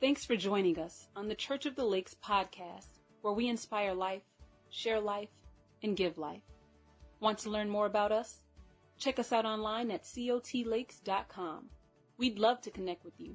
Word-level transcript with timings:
Thanks 0.00 0.24
for 0.24 0.34
joining 0.34 0.78
us 0.78 1.08
on 1.14 1.28
the 1.28 1.34
Church 1.34 1.66
of 1.66 1.76
the 1.76 1.84
Lakes 1.84 2.16
podcast, 2.24 2.86
where 3.20 3.34
we 3.34 3.48
inspire 3.48 3.92
life, 3.92 4.22
share 4.70 4.98
life, 4.98 5.28
and 5.82 5.94
give 5.94 6.16
life. 6.16 6.40
Want 7.20 7.36
to 7.40 7.50
learn 7.50 7.68
more 7.68 7.84
about 7.84 8.10
us? 8.10 8.40
Check 8.96 9.18
us 9.18 9.30
out 9.30 9.44
online 9.44 9.90
at 9.90 10.04
cotlakes.com. 10.04 11.66
We'd 12.16 12.38
love 12.38 12.62
to 12.62 12.70
connect 12.70 13.04
with 13.04 13.12
you. 13.18 13.34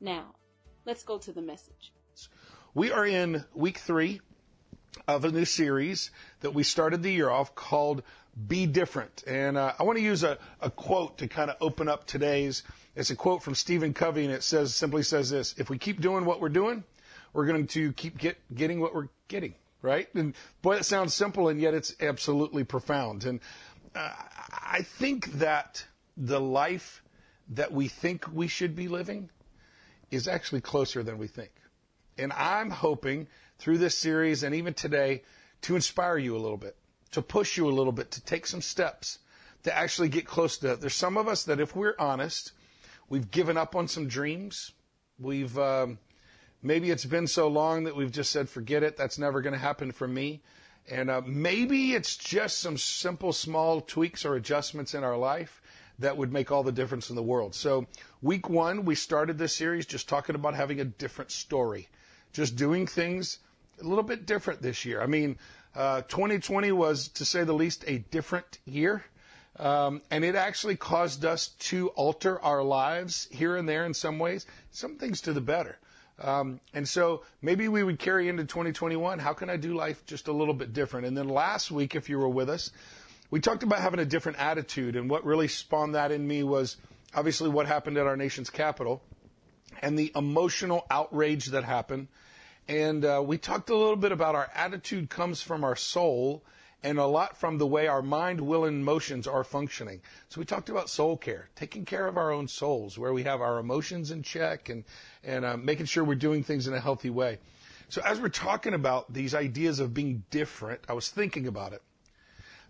Now, 0.00 0.36
let's 0.84 1.02
go 1.02 1.18
to 1.18 1.32
the 1.32 1.42
message. 1.42 1.92
We 2.74 2.92
are 2.92 3.04
in 3.04 3.44
week 3.52 3.78
three 3.78 4.20
of 5.08 5.24
a 5.24 5.32
new 5.32 5.44
series 5.44 6.12
that 6.42 6.54
we 6.54 6.62
started 6.62 7.02
the 7.02 7.10
year 7.10 7.28
off 7.28 7.56
called 7.56 8.04
Be 8.46 8.66
Different. 8.66 9.24
And 9.26 9.58
uh, 9.58 9.72
I 9.80 9.82
want 9.82 9.98
to 9.98 10.04
use 10.04 10.22
a, 10.22 10.38
a 10.60 10.70
quote 10.70 11.18
to 11.18 11.26
kind 11.26 11.50
of 11.50 11.56
open 11.60 11.88
up 11.88 12.06
today's. 12.06 12.62
It's 12.94 13.10
a 13.10 13.16
quote 13.16 13.42
from 13.42 13.54
Stephen 13.54 13.94
Covey, 13.94 14.24
and 14.24 14.32
it 14.32 14.42
says 14.42 14.74
simply 14.74 15.02
says 15.02 15.30
this: 15.30 15.54
If 15.56 15.70
we 15.70 15.78
keep 15.78 16.00
doing 16.00 16.24
what 16.24 16.40
we're 16.40 16.50
doing, 16.50 16.84
we're 17.32 17.46
going 17.46 17.66
to 17.68 17.92
keep 17.92 18.18
get, 18.18 18.36
getting 18.54 18.80
what 18.80 18.94
we're 18.94 19.08
getting. 19.28 19.54
Right? 19.80 20.08
And 20.14 20.34
boy, 20.60 20.76
that 20.76 20.84
sounds 20.84 21.14
simple, 21.14 21.48
and 21.48 21.60
yet 21.60 21.74
it's 21.74 21.94
absolutely 22.00 22.64
profound. 22.64 23.24
And 23.24 23.40
uh, 23.94 24.12
I 24.64 24.82
think 24.82 25.32
that 25.34 25.84
the 26.16 26.40
life 26.40 27.02
that 27.50 27.72
we 27.72 27.88
think 27.88 28.26
we 28.32 28.46
should 28.46 28.76
be 28.76 28.88
living 28.88 29.30
is 30.10 30.28
actually 30.28 30.60
closer 30.60 31.02
than 31.02 31.18
we 31.18 31.26
think. 31.26 31.50
And 32.18 32.32
I'm 32.32 32.70
hoping 32.70 33.26
through 33.58 33.78
this 33.78 33.96
series 33.96 34.42
and 34.42 34.54
even 34.54 34.74
today 34.74 35.22
to 35.62 35.74
inspire 35.74 36.18
you 36.18 36.36
a 36.36 36.38
little 36.38 36.58
bit, 36.58 36.76
to 37.12 37.22
push 37.22 37.56
you 37.56 37.68
a 37.68 37.72
little 37.72 37.92
bit, 37.92 38.12
to 38.12 38.24
take 38.24 38.46
some 38.46 38.60
steps 38.60 39.18
to 39.64 39.76
actually 39.76 40.08
get 40.08 40.26
close 40.26 40.58
to 40.58 40.68
that. 40.68 40.80
There's 40.80 40.94
some 40.94 41.16
of 41.16 41.28
us 41.28 41.44
that, 41.44 41.60
if 41.60 41.74
we're 41.74 41.94
honest, 41.98 42.52
we've 43.12 43.30
given 43.30 43.58
up 43.58 43.76
on 43.76 43.86
some 43.86 44.08
dreams. 44.08 44.72
We've 45.20 45.56
um, 45.58 45.98
maybe 46.62 46.90
it's 46.90 47.04
been 47.04 47.26
so 47.26 47.46
long 47.46 47.84
that 47.84 47.94
we've 47.94 48.10
just 48.10 48.32
said, 48.32 48.48
"Forget 48.48 48.82
it. 48.82 48.96
That's 48.96 49.18
never 49.18 49.42
going 49.42 49.52
to 49.52 49.58
happen 49.58 49.92
for 49.92 50.08
me." 50.08 50.40
And 50.90 51.10
uh, 51.10 51.20
maybe 51.24 51.92
it's 51.92 52.16
just 52.16 52.58
some 52.58 52.76
simple, 52.78 53.32
small 53.32 53.82
tweaks 53.82 54.24
or 54.24 54.34
adjustments 54.34 54.94
in 54.94 55.04
our 55.04 55.16
life 55.16 55.60
that 55.98 56.16
would 56.16 56.32
make 56.32 56.50
all 56.50 56.64
the 56.64 56.72
difference 56.72 57.10
in 57.10 57.14
the 57.14 57.22
world. 57.22 57.54
So, 57.54 57.86
week 58.22 58.48
one, 58.48 58.86
we 58.86 58.94
started 58.94 59.38
this 59.38 59.54
series 59.54 59.86
just 59.86 60.08
talking 60.08 60.34
about 60.34 60.54
having 60.54 60.80
a 60.80 60.84
different 60.84 61.30
story, 61.30 61.88
just 62.32 62.56
doing 62.56 62.86
things 62.86 63.38
a 63.80 63.84
little 63.84 64.02
bit 64.02 64.24
different 64.26 64.62
this 64.62 64.86
year. 64.86 65.02
I 65.02 65.06
mean, 65.06 65.36
uh, 65.76 66.00
2020 66.02 66.72
was, 66.72 67.08
to 67.08 67.26
say 67.26 67.44
the 67.44 67.52
least, 67.52 67.84
a 67.86 67.98
different 67.98 68.58
year. 68.64 69.04
Um, 69.58 70.00
and 70.10 70.24
it 70.24 70.34
actually 70.34 70.76
caused 70.76 71.24
us 71.24 71.48
to 71.48 71.88
alter 71.88 72.40
our 72.40 72.62
lives 72.62 73.28
here 73.30 73.56
and 73.56 73.68
there 73.68 73.84
in 73.84 73.94
some 73.94 74.18
ways, 74.18 74.46
some 74.70 74.96
things 74.96 75.22
to 75.22 75.32
the 75.32 75.40
better. 75.40 75.78
Um, 76.20 76.60
and 76.72 76.88
so 76.88 77.22
maybe 77.42 77.68
we 77.68 77.82
would 77.82 77.98
carry 77.98 78.28
into 78.28 78.44
2021. 78.44 79.18
How 79.18 79.34
can 79.34 79.50
I 79.50 79.56
do 79.56 79.74
life 79.74 80.04
just 80.06 80.28
a 80.28 80.32
little 80.32 80.54
bit 80.54 80.72
different? 80.72 81.06
And 81.06 81.16
then 81.16 81.28
last 81.28 81.70
week, 81.70 81.94
if 81.94 82.08
you 82.08 82.18
were 82.18 82.28
with 82.28 82.48
us, 82.48 82.70
we 83.30 83.40
talked 83.40 83.62
about 83.62 83.80
having 83.80 84.00
a 84.00 84.04
different 84.04 84.38
attitude. 84.38 84.96
And 84.96 85.10
what 85.10 85.24
really 85.24 85.48
spawned 85.48 85.94
that 85.94 86.12
in 86.12 86.26
me 86.26 86.42
was 86.42 86.76
obviously 87.14 87.50
what 87.50 87.66
happened 87.66 87.98
at 87.98 88.06
our 88.06 88.16
nation's 88.16 88.50
capital 88.50 89.02
and 89.80 89.98
the 89.98 90.12
emotional 90.14 90.86
outrage 90.90 91.46
that 91.46 91.64
happened 91.64 92.08
and 92.68 93.04
uh, 93.04 93.22
we 93.24 93.38
talked 93.38 93.70
a 93.70 93.76
little 93.76 93.96
bit 93.96 94.12
about 94.12 94.34
our 94.34 94.48
attitude 94.54 95.10
comes 95.10 95.42
from 95.42 95.64
our 95.64 95.76
soul 95.76 96.44
and 96.82 96.98
a 96.98 97.06
lot 97.06 97.36
from 97.36 97.58
the 97.58 97.66
way 97.66 97.86
our 97.86 98.02
mind, 98.02 98.40
will, 98.40 98.64
and 98.64 98.80
emotions 98.80 99.26
are 99.26 99.44
functioning. 99.44 100.00
So 100.28 100.40
we 100.40 100.44
talked 100.44 100.68
about 100.68 100.90
soul 100.90 101.16
care, 101.16 101.48
taking 101.54 101.84
care 101.84 102.06
of 102.06 102.16
our 102.16 102.32
own 102.32 102.48
souls, 102.48 102.98
where 102.98 103.12
we 103.12 103.22
have 103.22 103.40
our 103.40 103.58
emotions 103.58 104.10
in 104.10 104.22
check 104.22 104.68
and, 104.68 104.84
and 105.22 105.44
uh, 105.44 105.56
making 105.56 105.86
sure 105.86 106.02
we're 106.02 106.14
doing 106.16 106.42
things 106.42 106.66
in 106.66 106.74
a 106.74 106.80
healthy 106.80 107.10
way. 107.10 107.38
So 107.88 108.02
as 108.04 108.20
we're 108.20 108.30
talking 108.30 108.74
about 108.74 109.12
these 109.12 109.34
ideas 109.34 109.78
of 109.78 109.94
being 109.94 110.24
different, 110.30 110.80
I 110.88 110.94
was 110.94 111.08
thinking 111.08 111.46
about 111.46 111.72
it. 111.72 111.82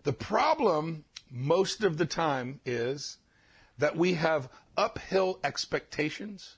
The 0.02 0.12
problem 0.12 1.04
most 1.30 1.82
of 1.84 1.96
the 1.96 2.06
time 2.06 2.60
is 2.66 3.18
that 3.78 3.96
we 3.96 4.14
have 4.14 4.48
uphill 4.76 5.38
expectations 5.44 6.56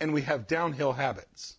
and 0.00 0.12
we 0.12 0.22
have 0.22 0.46
downhill 0.46 0.92
habits. 0.92 1.56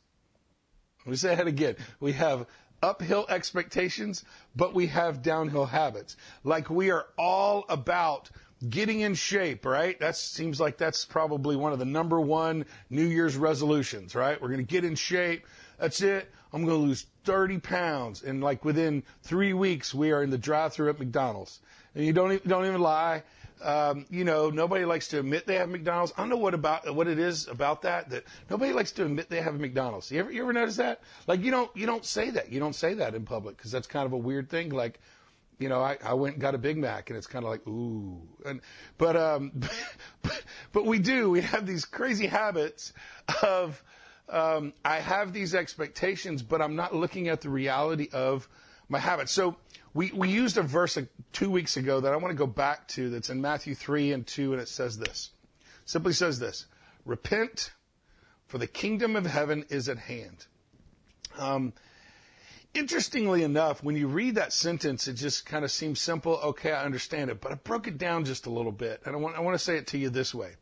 Me 1.06 1.16
say 1.16 1.34
that 1.36 1.48
again. 1.48 1.76
We 2.00 2.12
have 2.14 2.46
uphill 2.82 3.26
expectations, 3.30 4.24
but 4.56 4.74
we 4.74 4.88
have 4.88 5.22
downhill 5.22 5.66
habits. 5.66 6.18
Like 6.44 6.70
we 6.70 6.92
are 6.92 7.06
all 7.18 7.66
about 7.70 8.30
getting 8.68 9.02
in 9.02 9.16
shape, 9.16 9.66
right? 9.66 10.00
That 10.00 10.16
seems 10.16 10.60
like 10.60 10.78
that's 10.78 11.06
probably 11.06 11.56
one 11.56 11.72
of 11.72 11.80
the 11.80 11.86
number 11.86 12.20
one 12.20 12.66
New 12.90 13.06
Year's 13.06 13.38
resolutions, 13.38 14.16
right? 14.16 14.42
We're 14.42 14.50
going 14.50 14.66
to 14.66 14.72
get 14.72 14.84
in 14.84 14.96
shape. 14.96 15.46
That's 15.78 16.02
it. 16.02 16.30
I'm 16.52 16.66
going 16.66 16.82
to 16.82 16.88
lose 16.88 17.06
30 17.26 17.60
pounds. 17.60 18.24
And 18.24 18.42
like 18.42 18.66
within 18.66 19.04
three 19.24 19.54
weeks, 19.54 19.94
we 19.94 20.12
are 20.12 20.24
in 20.24 20.30
the 20.30 20.38
drive 20.38 20.74
through 20.74 20.90
at 20.90 21.00
McDonald's. 21.00 21.60
And 21.96 22.06
you 22.06 22.14
don't, 22.14 22.46
don't 22.48 22.66
even 22.66 22.82
lie. 22.82 23.24
Um, 23.62 24.06
you 24.10 24.24
know, 24.24 24.50
nobody 24.50 24.86
likes 24.86 25.10
to 25.10 25.20
admit 25.20 25.46
they 25.46 25.56
have 25.56 25.70
McDonald's. 25.70 26.14
I 26.16 26.22
don't 26.22 26.30
know 26.30 26.38
what 26.38 26.54
about 26.54 26.94
what 26.96 27.08
it 27.08 27.20
is 27.20 27.48
about 27.48 27.82
that 27.82 28.10
that 28.12 28.24
nobody 28.50 28.72
likes 28.74 28.92
to 28.94 29.06
admit 29.06 29.30
they 29.30 29.42
have 29.42 29.60
McDonald's. 29.60 30.12
You 30.12 30.20
ever 30.20 30.32
you 30.32 30.42
ever 30.44 30.54
notice 30.54 30.78
that? 30.78 31.02
Like 31.28 31.42
you 31.42 31.52
don't 31.52 31.70
you 31.76 31.86
don't 31.86 32.06
say 32.06 32.30
that. 32.32 32.52
You 32.52 32.60
don't 32.60 32.76
say 32.76 32.96
that 32.96 33.16
in 33.16 33.26
public 33.26 33.58
because 33.58 33.72
that's 33.72 33.88
kind 33.88 34.06
of 34.06 34.14
a 34.14 34.18
weird 34.18 34.50
thing. 34.50 34.70
Like, 34.70 35.00
you 35.58 35.68
know, 35.68 35.82
I, 35.82 35.98
I 36.04 36.14
went 36.14 36.36
and 36.36 36.42
got 36.42 36.56
a 36.56 36.58
Big 36.58 36.78
Mac 36.78 37.10
and 37.10 37.18
it's 37.18 37.28
kind 37.28 37.44
of 37.44 37.52
like 37.52 37.68
ooh, 37.68 38.22
and 38.46 38.62
but 38.98 39.18
um, 39.18 39.52
but, 40.22 40.44
but 40.72 40.86
we 40.86 41.00
do. 41.00 41.30
We 41.30 41.42
have 41.42 41.66
these 41.66 41.86
crazy 41.86 42.28
habits 42.28 42.94
of 43.44 43.84
um, 44.30 44.74
I 44.86 45.00
have 45.00 45.34
these 45.34 45.56
expectations, 45.56 46.44
but 46.44 46.62
I'm 46.62 46.76
not 46.76 46.96
looking 46.96 47.28
at 47.30 47.42
the 47.42 47.50
reality 47.50 48.10
of 48.14 48.48
my 48.90 49.00
habits. 49.00 49.32
So 49.32 49.56
we, 49.94 50.12
we 50.12 50.30
used 50.30 50.58
a 50.58 50.64
verse 50.64 50.98
two 51.32 51.50
weeks 51.50 51.78
ago 51.78 52.02
that 52.02 52.12
I 52.12 52.18
want 52.18 52.32
to 52.32 52.38
go 52.38 52.48
back 52.48 52.88
to 52.90 53.10
that's 53.10 53.30
in 53.30 53.42
Matthew 53.42 53.76
3 53.76 54.12
and 54.12 54.28
2, 54.28 54.54
and 54.54 54.62
it 54.62 54.68
says 54.68 54.98
this. 54.98 55.30
Simply 55.86 56.14
says 56.14 56.40
this 56.40 56.66
Repent, 57.06 57.72
for 58.48 58.58
the 58.58 58.68
kingdom 58.68 59.16
of 59.16 59.26
heaven 59.26 59.66
is 59.70 59.90
at 59.90 59.98
hand. 59.98 60.46
Um, 61.38 61.74
interestingly 62.74 63.44
enough, 63.44 63.84
when 63.84 63.96
you 63.96 64.08
read 64.08 64.36
that 64.36 64.54
sentence, 64.54 65.08
it 65.08 65.14
just 65.14 65.46
kind 65.46 65.64
of 65.64 65.72
seems 65.72 66.02
simple. 66.02 66.40
Okay, 66.44 66.72
I 66.72 66.84
understand 66.84 67.30
it. 67.30 67.42
But 67.42 67.52
I 67.52 67.56
broke 67.56 67.88
it 67.88 67.98
down 67.98 68.26
just 68.26 68.46
a 68.46 68.52
little 68.52 68.72
bit, 68.72 69.02
and 69.06 69.16
I 69.16 69.20
want, 69.20 69.36
I 69.36 69.40
want 69.42 69.56
to 69.56 69.64
say 69.64 69.78
it 69.78 69.88
to 69.88 69.98
you 69.98 70.10
this 70.10 70.34
way. 70.34 70.54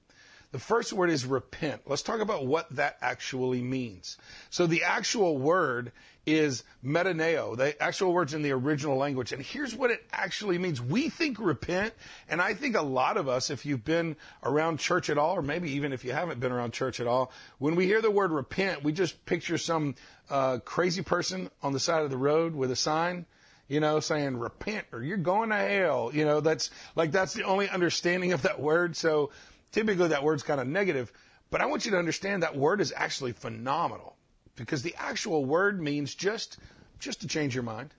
The 0.52 0.60
first 0.60 0.94
word 0.94 1.10
is 1.10 1.26
repent. 1.26 1.82
Let's 1.86 2.02
talk 2.02 2.22
about 2.22 2.46
what 2.46 2.74
that 2.78 2.98
actually 3.02 3.62
means. 3.62 4.18
So 4.50 4.66
the 4.66 4.84
actual 4.84 5.38
word 5.38 5.92
is 6.28 6.66
metanoeo. 6.84 7.56
The 7.56 7.82
actual 7.82 8.12
word's 8.14 8.34
in 8.34 8.42
the 8.42 8.52
original 8.52 8.98
language. 8.98 9.32
And 9.32 9.42
here's 9.42 9.74
what 9.74 9.92
it 9.92 10.06
actually 10.12 10.58
means. 10.58 10.82
We 10.82 11.10
think 11.10 11.40
repent, 11.40 11.94
and 12.30 12.42
I 12.42 12.54
think 12.54 12.76
a 12.76 12.82
lot 12.82 13.16
of 13.16 13.30
us, 13.30 13.50
if 13.50 13.66
you've 13.66 13.86
been 13.86 14.18
around 14.44 14.80
church 14.80 15.10
at 15.10 15.18
all, 15.18 15.38
or 15.38 15.42
maybe 15.42 15.72
even 15.72 15.94
if 15.94 16.04
you 16.04 16.12
haven't 16.12 16.42
been 16.42 16.52
around 16.52 16.74
church 16.74 17.00
at 17.00 17.08
all, 17.08 17.32
when 17.60 17.76
we 17.76 17.86
hear 17.86 18.02
the 18.02 18.12
word 18.12 18.32
repent, 18.32 18.84
we 18.84 18.92
just 18.92 19.26
picture 19.26 19.58
some 19.58 19.96
uh, 20.30 20.60
crazy 20.60 21.02
person 21.02 21.50
on 21.64 21.72
the 21.72 21.80
side 21.80 22.04
of 22.04 22.12
the 22.12 22.18
road 22.18 22.54
with 22.54 22.70
a 22.72 22.76
sign 22.76 23.26
you 23.70 23.82
know, 23.82 24.00
saying 24.00 24.38
repent 24.38 24.86
or 24.94 25.04
you're 25.04 25.18
going 25.18 25.50
to 25.50 25.58
hell. 25.58 26.10
You 26.14 26.24
know, 26.24 26.40
that's 26.40 26.70
like 26.96 27.12
that's 27.12 27.34
the 27.34 27.44
only 27.44 27.68
understanding 27.68 28.32
of 28.32 28.44
that 28.44 28.62
word. 28.62 28.96
So 28.96 29.32
typically 29.74 30.08
that 30.10 30.24
word's 30.24 30.44
kind 30.44 30.62
of 30.62 30.68
negative, 30.68 31.12
but 31.52 31.60
I 31.60 31.66
want 31.66 31.84
you 31.84 31.92
to 31.92 31.98
understand 31.98 32.44
that 32.44 32.56
word 32.56 32.80
is 32.80 32.94
actually 32.96 33.34
phenomenal 33.34 34.17
because 34.58 34.84
the 34.84 34.96
actual 34.98 35.46
word 35.46 35.82
means 35.82 36.14
just 36.14 36.58
just 37.00 37.22
to 37.22 37.28
change 37.28 37.56
your 37.56 37.64
mind. 37.64 37.94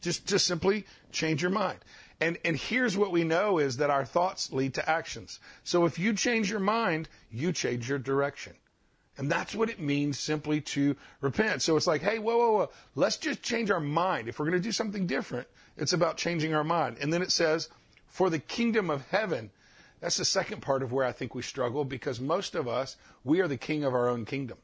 Just 0.00 0.26
just 0.26 0.46
simply 0.46 0.86
change 1.10 1.42
your 1.42 1.50
mind. 1.50 1.78
And 2.20 2.38
and 2.44 2.56
here's 2.56 2.96
what 2.96 3.10
we 3.10 3.24
know 3.24 3.58
is 3.58 3.78
that 3.78 3.90
our 3.90 4.04
thoughts 4.04 4.52
lead 4.52 4.74
to 4.74 4.88
actions. 4.88 5.40
So 5.64 5.84
if 5.84 5.98
you 5.98 6.12
change 6.12 6.50
your 6.50 6.60
mind, 6.60 7.08
you 7.32 7.52
change 7.52 7.88
your 7.88 7.98
direction. 7.98 8.54
And 9.16 9.30
that's 9.30 9.54
what 9.54 9.70
it 9.70 9.80
means 9.80 10.18
simply 10.18 10.60
to 10.60 10.96
repent. 11.20 11.62
So 11.62 11.76
it's 11.76 11.86
like, 11.86 12.02
hey, 12.02 12.18
whoa, 12.18 12.36
whoa, 12.36 12.52
whoa, 12.52 12.70
let's 12.94 13.16
just 13.16 13.42
change 13.42 13.70
our 13.70 13.80
mind. 13.80 14.28
If 14.28 14.38
we're 14.38 14.46
going 14.46 14.60
to 14.60 14.68
do 14.68 14.72
something 14.72 15.06
different, 15.06 15.46
it's 15.76 15.92
about 15.92 16.16
changing 16.16 16.52
our 16.52 16.64
mind. 16.64 16.98
And 17.00 17.12
then 17.12 17.22
it 17.22 17.30
says, 17.30 17.68
for 18.14 18.30
the 18.30 18.38
kingdom 18.38 18.90
of 18.90 19.06
heaven. 19.08 19.50
That's 20.00 20.18
the 20.18 20.24
second 20.24 20.62
part 20.62 20.82
of 20.82 20.92
where 20.92 21.04
I 21.04 21.10
think 21.10 21.34
we 21.34 21.42
struggle 21.42 21.84
because 21.84 22.20
most 22.20 22.54
of 22.54 22.68
us, 22.68 22.96
we 23.24 23.40
are 23.40 23.48
the 23.48 23.56
king 23.56 23.82
of 23.82 23.92
our 23.92 24.08
own 24.08 24.24
kingdom. 24.24 24.58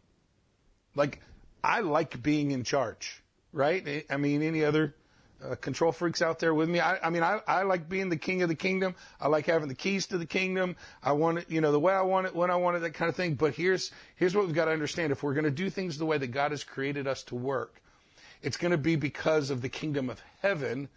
Like, 0.94 1.20
I 1.62 1.80
like 1.80 2.22
being 2.22 2.50
in 2.50 2.64
charge, 2.64 3.22
right? 3.52 4.04
I 4.10 4.16
mean, 4.16 4.42
any 4.42 4.64
other 4.64 4.94
uh, 5.44 5.54
control 5.54 5.92
freaks 5.92 6.22
out 6.22 6.38
there 6.38 6.52
with 6.52 6.68
me? 6.68 6.80
I, 6.80 6.98
I 7.06 7.10
mean, 7.10 7.22
I, 7.22 7.40
I 7.46 7.62
like 7.62 7.88
being 7.88 8.08
the 8.08 8.16
king 8.16 8.42
of 8.42 8.48
the 8.48 8.54
kingdom. 8.54 8.94
I 9.20 9.28
like 9.28 9.46
having 9.46 9.68
the 9.68 9.74
keys 9.74 10.06
to 10.08 10.18
the 10.18 10.26
kingdom. 10.26 10.76
I 11.02 11.12
want 11.12 11.38
it, 11.38 11.50
you 11.50 11.60
know, 11.60 11.72
the 11.72 11.80
way 11.80 11.92
I 11.92 12.02
want 12.02 12.26
it, 12.26 12.34
when 12.34 12.50
I 12.50 12.56
want 12.56 12.76
it, 12.76 12.80
that 12.80 12.94
kind 12.94 13.08
of 13.08 13.16
thing. 13.16 13.34
But 13.34 13.54
here's, 13.54 13.90
here's 14.16 14.34
what 14.34 14.46
we've 14.46 14.54
got 14.54 14.66
to 14.66 14.72
understand. 14.72 15.12
If 15.12 15.22
we're 15.22 15.34
going 15.34 15.44
to 15.44 15.50
do 15.50 15.70
things 15.70 15.98
the 15.98 16.06
way 16.06 16.18
that 16.18 16.28
God 16.28 16.50
has 16.50 16.64
created 16.64 17.06
us 17.06 17.22
to 17.24 17.34
work, 17.34 17.80
it's 18.42 18.56
going 18.56 18.72
to 18.72 18.78
be 18.78 18.96
because 18.96 19.50
of 19.50 19.60
the 19.60 19.68
kingdom 19.68 20.10
of 20.10 20.20
heaven, 20.42 20.88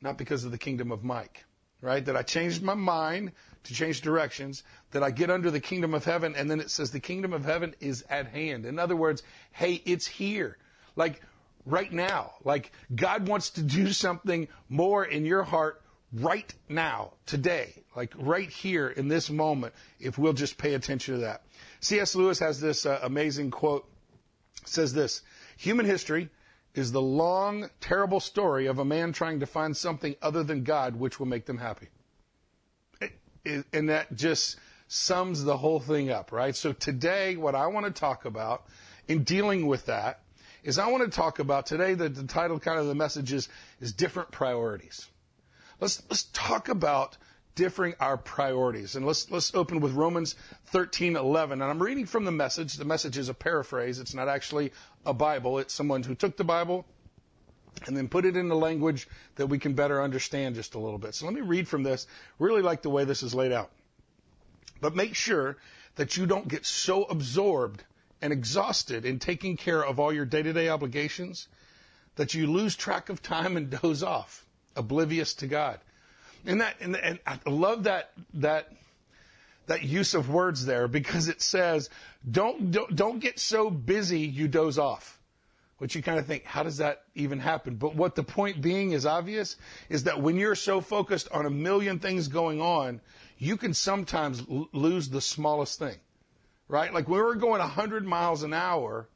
not 0.00 0.18
because 0.18 0.44
of 0.44 0.50
the 0.50 0.58
kingdom 0.58 0.92
of 0.92 1.04
Mike. 1.04 1.44
Right? 1.80 2.04
That 2.04 2.16
I 2.16 2.22
changed 2.22 2.62
my 2.62 2.74
mind 2.74 3.32
to 3.64 3.74
change 3.74 4.00
directions, 4.00 4.62
that 4.92 5.02
I 5.02 5.10
get 5.10 5.30
under 5.30 5.50
the 5.50 5.60
kingdom 5.60 5.94
of 5.94 6.04
heaven, 6.04 6.34
and 6.36 6.50
then 6.50 6.60
it 6.60 6.70
says 6.70 6.90
the 6.90 7.00
kingdom 7.00 7.32
of 7.32 7.44
heaven 7.44 7.74
is 7.80 8.04
at 8.08 8.28
hand. 8.28 8.64
In 8.64 8.78
other 8.78 8.96
words, 8.96 9.22
hey, 9.52 9.82
it's 9.84 10.06
here. 10.06 10.56
Like 10.94 11.20
right 11.66 11.92
now. 11.92 12.32
Like 12.44 12.72
God 12.94 13.28
wants 13.28 13.50
to 13.50 13.62
do 13.62 13.92
something 13.92 14.48
more 14.68 15.04
in 15.04 15.26
your 15.26 15.42
heart 15.42 15.82
right 16.12 16.52
now, 16.68 17.12
today, 17.26 17.74
like 17.94 18.14
right 18.16 18.48
here 18.48 18.88
in 18.88 19.08
this 19.08 19.28
moment, 19.28 19.74
if 20.00 20.16
we'll 20.16 20.32
just 20.32 20.56
pay 20.56 20.74
attention 20.74 21.16
to 21.16 21.20
that. 21.22 21.42
C.S. 21.80 22.14
Lewis 22.14 22.38
has 22.38 22.60
this 22.60 22.86
uh, 22.86 23.00
amazing 23.02 23.50
quote. 23.50 23.86
It 24.62 24.68
says 24.68 24.94
this, 24.94 25.22
human 25.56 25.84
history 25.84 26.30
is 26.76 26.92
the 26.92 27.02
long, 27.02 27.70
terrible 27.80 28.20
story 28.20 28.66
of 28.66 28.78
a 28.78 28.84
man 28.84 29.12
trying 29.12 29.40
to 29.40 29.46
find 29.46 29.76
something 29.76 30.14
other 30.20 30.44
than 30.44 30.62
God 30.62 30.94
which 30.94 31.18
will 31.18 31.26
make 31.26 31.46
them 31.46 31.58
happy. 31.58 31.88
It, 33.00 33.12
it, 33.44 33.64
and 33.72 33.88
that 33.88 34.14
just 34.14 34.58
sums 34.86 35.42
the 35.42 35.56
whole 35.56 35.80
thing 35.80 36.10
up, 36.10 36.30
right? 36.30 36.54
So 36.54 36.72
today, 36.72 37.36
what 37.36 37.54
I 37.54 37.66
want 37.68 37.86
to 37.86 37.92
talk 37.92 38.26
about 38.26 38.66
in 39.08 39.24
dealing 39.24 39.66
with 39.66 39.86
that 39.86 40.20
is 40.62 40.78
I 40.78 40.88
want 40.88 41.04
to 41.04 41.10
talk 41.10 41.38
about 41.38 41.66
today 41.66 41.94
the, 41.94 42.10
the 42.10 42.24
title 42.24 42.58
kind 42.58 42.78
of 42.78 42.86
the 42.86 42.94
message 42.94 43.32
is, 43.32 43.48
is 43.80 43.92
different 43.92 44.30
priorities. 44.30 45.08
Let's, 45.80 46.02
let's 46.10 46.24
talk 46.32 46.68
about 46.68 47.16
differing 47.56 47.94
our 47.98 48.16
priorities. 48.16 48.94
And 48.94 49.04
let's, 49.04 49.28
let's 49.30 49.52
open 49.54 49.80
with 49.80 49.94
Romans 49.94 50.36
13, 50.66 51.16
11. 51.16 51.60
And 51.60 51.68
I'm 51.68 51.82
reading 51.82 52.06
from 52.06 52.24
the 52.24 52.30
message. 52.30 52.74
The 52.74 52.84
message 52.84 53.18
is 53.18 53.28
a 53.28 53.34
paraphrase. 53.34 53.98
It's 53.98 54.14
not 54.14 54.28
actually 54.28 54.72
a 55.04 55.12
Bible. 55.12 55.58
It's 55.58 55.74
someone 55.74 56.04
who 56.04 56.14
took 56.14 56.36
the 56.36 56.44
Bible 56.44 56.86
and 57.86 57.96
then 57.96 58.08
put 58.08 58.24
it 58.24 58.36
in 58.36 58.48
the 58.48 58.56
language 58.56 59.08
that 59.34 59.48
we 59.48 59.58
can 59.58 59.74
better 59.74 60.00
understand 60.00 60.54
just 60.54 60.74
a 60.74 60.78
little 60.78 60.98
bit. 60.98 61.14
So 61.14 61.26
let 61.26 61.34
me 61.34 61.40
read 61.40 61.66
from 61.66 61.82
this. 61.82 62.06
Really 62.38 62.62
like 62.62 62.82
the 62.82 62.90
way 62.90 63.04
this 63.04 63.22
is 63.24 63.34
laid 63.34 63.52
out. 63.52 63.70
But 64.80 64.94
make 64.94 65.14
sure 65.14 65.56
that 65.96 66.16
you 66.16 66.26
don't 66.26 66.46
get 66.46 66.64
so 66.64 67.04
absorbed 67.04 67.82
and 68.22 68.32
exhausted 68.32 69.04
in 69.04 69.18
taking 69.18 69.56
care 69.56 69.84
of 69.84 69.98
all 69.98 70.12
your 70.12 70.24
day 70.24 70.42
to 70.42 70.52
day 70.52 70.68
obligations 70.68 71.48
that 72.16 72.34
you 72.34 72.46
lose 72.46 72.76
track 72.76 73.08
of 73.08 73.22
time 73.22 73.56
and 73.56 73.70
doze 73.82 74.02
off 74.02 74.46
oblivious 74.74 75.34
to 75.34 75.46
God. 75.46 75.80
And 76.46 76.60
that, 76.60 76.76
and, 76.80 76.96
and 76.96 77.18
I 77.26 77.38
love 77.46 77.84
that, 77.84 78.12
that, 78.34 78.72
that 79.66 79.82
use 79.82 80.14
of 80.14 80.30
words 80.30 80.64
there 80.64 80.86
because 80.88 81.28
it 81.28 81.42
says, 81.42 81.90
don't, 82.28 82.70
don't, 82.70 82.94
don't 82.94 83.18
get 83.18 83.38
so 83.38 83.68
busy 83.68 84.20
you 84.20 84.48
doze 84.48 84.78
off. 84.78 85.20
Which 85.78 85.94
you 85.94 86.02
kind 86.02 86.18
of 86.18 86.24
think, 86.24 86.44
how 86.44 86.62
does 86.62 86.78
that 86.78 87.02
even 87.14 87.38
happen? 87.38 87.74
But 87.74 87.94
what 87.94 88.14
the 88.14 88.22
point 88.22 88.62
being 88.62 88.92
is 88.92 89.04
obvious 89.04 89.56
is 89.90 90.04
that 90.04 90.22
when 90.22 90.36
you're 90.36 90.54
so 90.54 90.80
focused 90.80 91.28
on 91.32 91.44
a 91.44 91.50
million 91.50 91.98
things 91.98 92.28
going 92.28 92.62
on, 92.62 93.02
you 93.36 93.58
can 93.58 93.74
sometimes 93.74 94.42
l- 94.50 94.70
lose 94.72 95.10
the 95.10 95.20
smallest 95.20 95.78
thing. 95.78 95.96
Right? 96.68 96.94
Like 96.94 97.08
when 97.08 97.20
we're 97.20 97.34
going 97.34 97.58
100 97.58 98.06
miles 98.06 98.42
an 98.42 98.54
hour, 98.54 99.06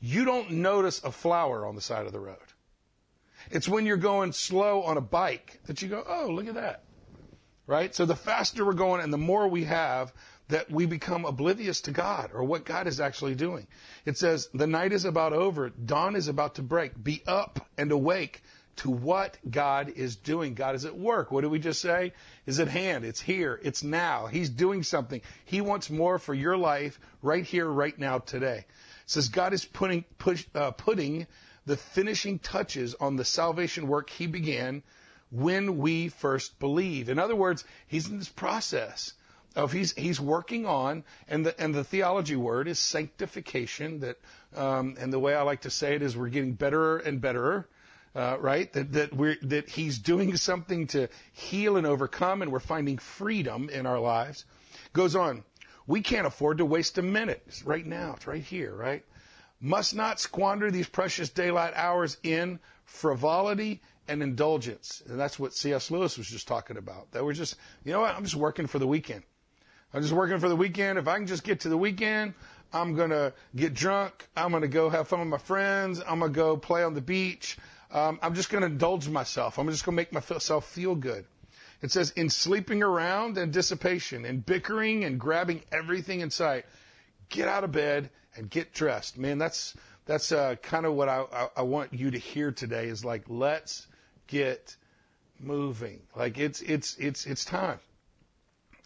you 0.00 0.26
don't 0.26 0.50
notice 0.50 1.02
a 1.02 1.10
flower 1.10 1.64
on 1.64 1.74
the 1.74 1.80
side 1.80 2.04
of 2.04 2.12
the 2.12 2.20
road. 2.20 2.36
It's 3.50 3.68
when 3.68 3.86
you're 3.86 3.96
going 3.96 4.32
slow 4.32 4.82
on 4.82 4.96
a 4.96 5.00
bike 5.00 5.60
that 5.66 5.82
you 5.82 5.88
go, 5.88 6.04
oh, 6.06 6.28
look 6.30 6.48
at 6.48 6.54
that. 6.54 6.82
Right? 7.66 7.94
So 7.94 8.06
the 8.06 8.16
faster 8.16 8.64
we're 8.64 8.74
going 8.74 9.00
and 9.00 9.12
the 9.12 9.18
more 9.18 9.48
we 9.48 9.64
have, 9.64 10.12
that 10.48 10.70
we 10.70 10.86
become 10.86 11.24
oblivious 11.24 11.80
to 11.82 11.90
God 11.90 12.30
or 12.32 12.44
what 12.44 12.64
God 12.64 12.86
is 12.86 13.00
actually 13.00 13.34
doing. 13.34 13.66
It 14.04 14.16
says, 14.16 14.48
the 14.54 14.66
night 14.66 14.92
is 14.92 15.04
about 15.04 15.32
over, 15.32 15.70
dawn 15.70 16.14
is 16.14 16.28
about 16.28 16.56
to 16.56 16.62
break. 16.62 17.02
Be 17.02 17.22
up 17.26 17.66
and 17.76 17.90
awake 17.90 18.42
to 18.76 18.90
what 18.90 19.38
God 19.50 19.88
is 19.88 20.16
doing. 20.16 20.54
God 20.54 20.74
is 20.74 20.84
at 20.84 20.96
work. 20.96 21.32
What 21.32 21.40
did 21.40 21.50
we 21.50 21.58
just 21.58 21.80
say? 21.80 22.12
Is 22.44 22.60
at 22.60 22.68
hand. 22.68 23.04
It's 23.04 23.20
here. 23.20 23.58
It's 23.62 23.82
now. 23.82 24.26
He's 24.26 24.50
doing 24.50 24.82
something. 24.82 25.22
He 25.46 25.60
wants 25.60 25.90
more 25.90 26.18
for 26.18 26.34
your 26.34 26.56
life 26.56 27.00
right 27.22 27.44
here, 27.44 27.66
right 27.66 27.98
now, 27.98 28.18
today. 28.18 28.58
It 28.58 28.66
says 29.06 29.28
God 29.28 29.52
is 29.52 29.64
putting, 29.64 30.04
push, 30.18 30.46
uh, 30.54 30.72
putting 30.72 31.26
the 31.66 31.76
finishing 31.76 32.38
touches 32.38 32.94
on 32.94 33.16
the 33.16 33.24
salvation 33.24 33.88
work 33.88 34.08
he 34.08 34.26
began 34.26 34.82
when 35.30 35.78
we 35.78 36.08
first 36.08 36.58
believe. 36.58 37.08
In 37.08 37.18
other 37.18 37.36
words, 37.36 37.64
he's 37.88 38.08
in 38.08 38.18
this 38.18 38.28
process 38.28 39.12
of 39.56 39.72
he's 39.72 39.92
he's 39.94 40.20
working 40.20 40.66
on, 40.66 41.02
and 41.28 41.44
the 41.44 41.60
and 41.60 41.74
the 41.74 41.82
theology 41.82 42.36
word 42.36 42.68
is 42.68 42.78
sanctification. 42.78 44.00
That 44.00 44.18
um, 44.54 44.96
and 45.00 45.12
the 45.12 45.18
way 45.18 45.34
I 45.34 45.42
like 45.42 45.62
to 45.62 45.70
say 45.70 45.94
it 45.94 46.02
is 46.02 46.16
we're 46.16 46.28
getting 46.28 46.52
better 46.52 46.98
and 46.98 47.20
better. 47.20 47.66
Uh, 48.14 48.36
right? 48.40 48.72
That 48.72 48.92
that 48.92 49.14
we're 49.14 49.36
that 49.42 49.68
he's 49.68 49.98
doing 49.98 50.36
something 50.48 50.86
to 50.88 51.08
heal 51.32 51.76
and 51.76 51.86
overcome, 51.86 52.42
and 52.42 52.52
we're 52.52 52.60
finding 52.60 52.98
freedom 52.98 53.68
in 53.70 53.86
our 53.86 53.98
lives. 53.98 54.44
Goes 54.92 55.16
on. 55.16 55.42
We 55.86 56.00
can't 56.00 56.26
afford 56.26 56.58
to 56.58 56.64
waste 56.64 56.98
a 56.98 57.02
minute. 57.02 57.42
It's 57.46 57.62
right 57.62 57.84
now. 57.84 58.14
It's 58.16 58.26
right 58.26 58.42
here. 58.42 58.74
Right? 58.74 59.04
Must 59.60 59.94
not 59.94 60.20
squander 60.20 60.70
these 60.70 60.88
precious 60.88 61.28
daylight 61.28 61.74
hours 61.74 62.16
in 62.22 62.58
frivolity 62.84 63.80
and 64.08 64.22
indulgence. 64.22 65.02
And 65.08 65.18
that's 65.18 65.38
what 65.38 65.54
C.S. 65.54 65.90
Lewis 65.90 66.18
was 66.18 66.28
just 66.28 66.46
talking 66.46 66.76
about. 66.76 67.10
That 67.12 67.24
we're 67.24 67.32
just, 67.32 67.56
you 67.84 67.92
know 67.92 68.00
what, 68.00 68.14
I'm 68.14 68.24
just 68.24 68.36
working 68.36 68.66
for 68.66 68.78
the 68.78 68.86
weekend. 68.86 69.22
I'm 69.92 70.02
just 70.02 70.12
working 70.12 70.38
for 70.38 70.48
the 70.48 70.56
weekend. 70.56 70.98
If 70.98 71.08
I 71.08 71.16
can 71.16 71.26
just 71.26 71.44
get 71.44 71.60
to 71.60 71.68
the 71.68 71.78
weekend, 71.78 72.34
I'm 72.72 72.94
going 72.94 73.10
to 73.10 73.32
get 73.54 73.74
drunk. 73.74 74.28
I'm 74.36 74.50
going 74.50 74.62
to 74.62 74.68
go 74.68 74.90
have 74.90 75.08
fun 75.08 75.20
with 75.20 75.28
my 75.28 75.38
friends. 75.38 76.00
I'm 76.06 76.18
going 76.18 76.32
to 76.32 76.36
go 76.36 76.56
play 76.56 76.82
on 76.82 76.94
the 76.94 77.00
beach. 77.00 77.56
Um, 77.90 78.18
I'm 78.20 78.34
just 78.34 78.50
going 78.50 78.62
to 78.62 78.66
indulge 78.66 79.08
myself. 79.08 79.58
I'm 79.58 79.68
just 79.70 79.84
going 79.84 79.94
to 79.94 79.96
make 79.96 80.12
myself 80.12 80.68
feel 80.68 80.94
good. 80.94 81.24
It 81.82 81.92
says, 81.92 82.10
in 82.10 82.30
sleeping 82.30 82.82
around 82.82 83.38
and 83.38 83.52
dissipation, 83.52 84.24
in 84.24 84.40
bickering 84.40 85.04
and 85.04 85.20
grabbing 85.20 85.62
everything 85.70 86.20
in 86.20 86.30
sight, 86.30 86.64
get 87.28 87.48
out 87.48 87.64
of 87.64 87.72
bed 87.72 88.10
and 88.36 88.50
get 88.50 88.72
dressed. 88.72 89.18
Man, 89.18 89.38
that's 89.38 89.74
that's 90.06 90.32
uh, 90.32 90.56
kind 90.62 90.86
of 90.86 90.94
what 90.94 91.08
I, 91.08 91.24
I, 91.32 91.48
I 91.56 91.62
want 91.62 91.92
you 91.92 92.10
to 92.12 92.18
hear 92.18 92.52
today. 92.52 92.86
Is 92.86 93.04
like 93.04 93.24
let's 93.28 93.86
get 94.26 94.76
moving. 95.40 96.00
Like 96.14 96.38
it's 96.38 96.60
it's 96.62 96.96
it's 96.96 97.26
it's 97.26 97.44
time. 97.44 97.78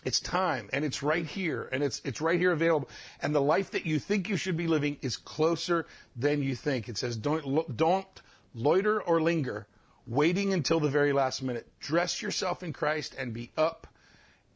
It's 0.03 0.19
time, 0.19 0.71
and 0.73 0.83
it's 0.83 1.03
right 1.03 1.27
here, 1.27 1.69
and 1.71 1.83
it's 1.83 2.01
it's 2.05 2.23
right 2.23 2.41
here 2.41 2.53
available. 2.53 2.89
And 3.21 3.35
the 3.35 3.41
life 3.41 3.73
that 3.73 3.85
you 3.85 3.99
think 3.99 4.31
you 4.31 4.39
should 4.39 4.57
be 4.57 4.67
living 4.67 4.97
is 5.03 5.19
closer 5.19 5.87
than 6.17 6.43
you 6.43 6.57
think. 6.57 6.89
It 6.89 6.97
says, 6.97 7.17
don't 7.17 7.77
don't 7.77 8.07
loiter 8.55 9.01
or 9.03 9.21
linger, 9.21 9.67
waiting 10.07 10.55
until 10.55 10.81
the 10.81 10.89
very 10.89 11.13
last 11.13 11.43
minute. 11.43 11.67
Dress 11.81 12.23
yourself 12.23 12.63
in 12.63 12.73
Christ 12.73 13.15
and 13.19 13.35
be 13.35 13.51
up 13.59 13.87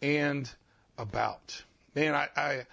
and 0.01 0.51
about. 0.97 1.63
Man, 1.95 2.15
I, 2.15 2.29
I 2.37 2.67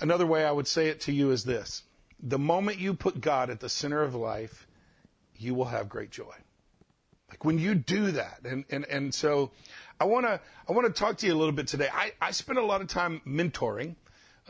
Another 0.00 0.26
way 0.26 0.44
I 0.44 0.52
would 0.52 0.66
say 0.66 0.88
it 0.88 1.02
to 1.02 1.12
you 1.12 1.30
is 1.30 1.44
this. 1.44 1.82
The 2.22 2.38
moment 2.38 2.78
you 2.78 2.94
put 2.94 3.20
God 3.20 3.50
at 3.50 3.60
the 3.60 3.68
center 3.68 4.02
of 4.02 4.14
life, 4.14 4.66
you 5.36 5.54
will 5.54 5.66
have 5.66 5.88
great 5.88 6.10
joy. 6.10 6.34
Like 7.30 7.44
when 7.44 7.58
you 7.58 7.74
do 7.74 8.10
that. 8.12 8.40
And, 8.44 8.64
and, 8.70 8.84
and 8.86 9.14
so 9.14 9.52
I 9.98 10.04
want 10.04 10.26
to, 10.26 10.40
I 10.68 10.72
want 10.72 10.86
to 10.86 10.92
talk 10.92 11.18
to 11.18 11.26
you 11.26 11.34
a 11.34 11.38
little 11.38 11.52
bit 11.52 11.68
today. 11.68 11.88
I, 11.92 12.12
I 12.20 12.32
spend 12.32 12.58
a 12.58 12.64
lot 12.64 12.80
of 12.80 12.88
time 12.88 13.22
mentoring, 13.26 13.94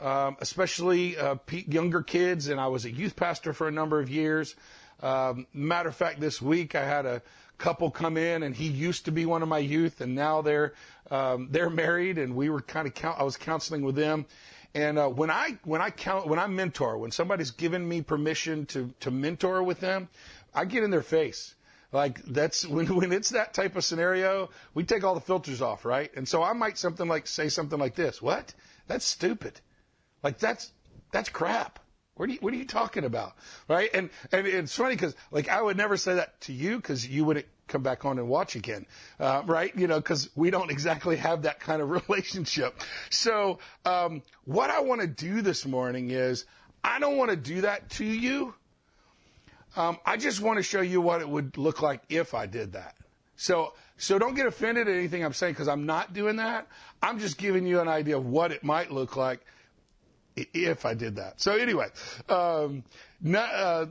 um, 0.01 0.37
especially 0.41 1.17
uh, 1.17 1.37
younger 1.51 2.03
kids, 2.03 2.49
and 2.49 2.61
I 2.61 2.69
was 2.69 2.85
a 2.87 2.91
youth 2.91 3.17
pastor 3.17 3.53
for 3.53 3.69
a 3.69 3.71
number 3.71 4.01
of 4.01 4.09
years. 4.09 4.57
Um, 5.03 5.47
matter 5.53 5.89
of 5.89 5.97
fact, 5.97 6.21
this 6.21 6.41
week 6.41 6.75
I 6.75 6.85
had 6.85 7.07
a 7.07 7.23
couple 7.59 7.91
come 7.91 8.17
in, 8.17 8.43
and 8.43 8.55
he 8.55 8.67
used 8.67 9.05
to 9.05 9.13
be 9.13 9.27
one 9.27 9.43
of 9.43 9.49
my 9.49 9.59
youth, 9.59 10.01
and 10.01 10.15
now 10.15 10.43
they're 10.43 10.73
um, 11.11 11.49
they're 11.51 11.71
married, 11.71 12.19
and 12.19 12.37
we 12.37 12.49
were 12.49 12.61
kind 12.61 12.87
of 12.87 12.95
count- 12.95 13.19
I 13.19 13.25
was 13.25 13.37
counseling 13.37 13.83
with 13.83 13.97
them, 13.97 14.27
and 14.75 14.99
uh, 14.99 15.09
when 15.09 15.31
I 15.31 15.59
when 15.65 15.81
I 15.81 15.91
count 15.91 16.27
when 16.27 16.39
I 16.39 16.47
mentor, 16.47 16.97
when 16.99 17.11
somebody's 17.11 17.51
given 17.51 17.87
me 17.87 18.03
permission 18.03 18.67
to 18.67 18.93
to 19.01 19.11
mentor 19.11 19.63
with 19.63 19.81
them, 19.81 20.09
I 20.55 20.65
get 20.65 20.85
in 20.85 20.91
their 20.91 21.03
face. 21.03 21.55
Like 21.93 22.23
that's 22.25 22.67
when 22.67 22.95
when 22.95 23.13
it's 23.13 23.31
that 23.31 23.53
type 23.53 23.77
of 23.77 23.85
scenario, 23.85 24.51
we 24.75 24.85
take 24.85 25.03
all 25.03 25.15
the 25.15 25.21
filters 25.21 25.61
off, 25.61 25.85
right? 25.85 26.11
And 26.15 26.29
so 26.29 26.43
I 26.43 26.53
might 26.53 26.79
something 26.79 27.09
like 27.09 27.27
say 27.27 27.49
something 27.49 27.79
like 27.79 27.97
this: 27.97 28.23
"What? 28.23 28.55
That's 28.87 29.05
stupid. 29.05 29.61
Like 30.23 30.39
that's 30.39 30.71
that's 31.11 31.29
crap. 31.29 31.81
What 32.15 32.29
are 32.29 32.33
you 32.33 32.39
what 32.41 32.53
are 32.53 32.57
you 32.57 32.67
talking 32.67 33.05
about, 33.05 33.35
right?" 33.67 33.91
And 33.93 34.11
and 34.31 34.47
it's 34.47 34.77
funny 34.77 34.95
because 34.95 35.17
like 35.33 35.49
I 35.49 35.61
would 35.61 35.77
never 35.77 35.97
say 35.97 36.15
that 36.15 36.41
to 36.43 36.53
you 36.53 36.77
because 36.77 37.07
you 37.09 37.25
wouldn't 37.25 37.47
come 37.71 37.83
back 37.83 38.05
on 38.05 38.19
and 38.19 38.29
watch 38.29 38.57
again, 38.57 38.87
uh, 39.19 39.43
right? 39.47 39.75
You 39.77 39.87
know, 39.87 39.99
because 39.99 40.29
we 40.35 40.51
don't 40.51 40.71
exactly 40.77 41.17
have 41.17 41.43
that 41.43 41.61
kind 41.61 41.81
of 41.81 41.91
relationship. 42.09 42.79
So, 43.11 43.59
um, 43.85 44.23
what 44.45 44.71
I 44.71 44.81
want 44.81 45.01
to 45.01 45.07
do 45.07 45.43
this 45.43 45.65
morning 45.65 46.11
is 46.11 46.45
I 46.83 46.99
don't 46.99 47.17
want 47.17 47.31
to 47.31 47.37
do 47.37 47.63
that 47.63 47.91
to 47.91 48.05
you. 48.05 48.55
Um, 49.77 49.99
I 50.05 50.17
just 50.17 50.41
want 50.41 50.59
to 50.59 50.63
show 50.63 50.81
you 50.81 51.01
what 51.01 51.21
it 51.21 51.29
would 51.29 51.57
look 51.57 51.81
like 51.81 52.03
if 52.09 52.35
I 52.35 52.47
did 52.47 52.73
that. 52.73 52.97
So, 53.37 53.73
so 53.97 54.19
don't 54.19 54.35
get 54.35 54.47
offended 54.47 54.89
at 54.89 54.95
anything 54.95 55.25
I'm 55.25 55.33
saying 55.33 55.55
because 55.55 55.69
I'm 55.69 55.87
not 55.87 56.13
doing 56.13 56.37
that. 56.37 56.67
I'm 57.03 57.19
just 57.19 57.39
giving 57.39 57.67
you 57.67 57.81
an 57.81 57.89
idea 57.89 58.17
of 58.17 58.27
what 58.27 58.53
it 58.53 58.65
might 58.65 58.91
look 58.91 59.17
like 59.17 59.41
if 60.37 60.85
I 60.85 60.95
did 60.95 61.17
that. 61.17 61.41
So 61.41 61.55
anyway, 61.55 61.89
um, 62.29 62.85
uh, 63.35 63.87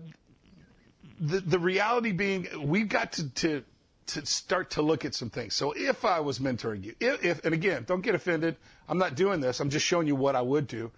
the 1.20 1.40
the 1.42 1.60
reality 1.60 2.12
being 2.12 2.48
we've 2.62 2.90
got 2.90 3.14
to, 3.14 3.30
to 3.30 3.64
to 4.10 4.26
start 4.26 4.72
to 4.72 4.82
look 4.82 5.06
at 5.06 5.16
some 5.16 5.30
things. 5.30 5.54
So 5.54 5.74
if 5.76 6.06
I 6.06 6.20
was 6.20 6.40
mentoring 6.40 6.84
you, 6.84 6.96
if, 7.00 7.24
if 7.24 7.46
and 7.46 7.54
again, 7.54 7.86
don't 7.88 8.02
get 8.02 8.16
offended. 8.16 8.56
I'm 8.88 8.98
not 8.98 9.16
doing 9.16 9.40
this. 9.40 9.60
I'm 9.60 9.70
just 9.70 9.86
showing 9.86 10.08
you 10.08 10.16
what 10.16 10.36
I 10.36 10.42
would 10.42 10.68
do. 10.68 10.92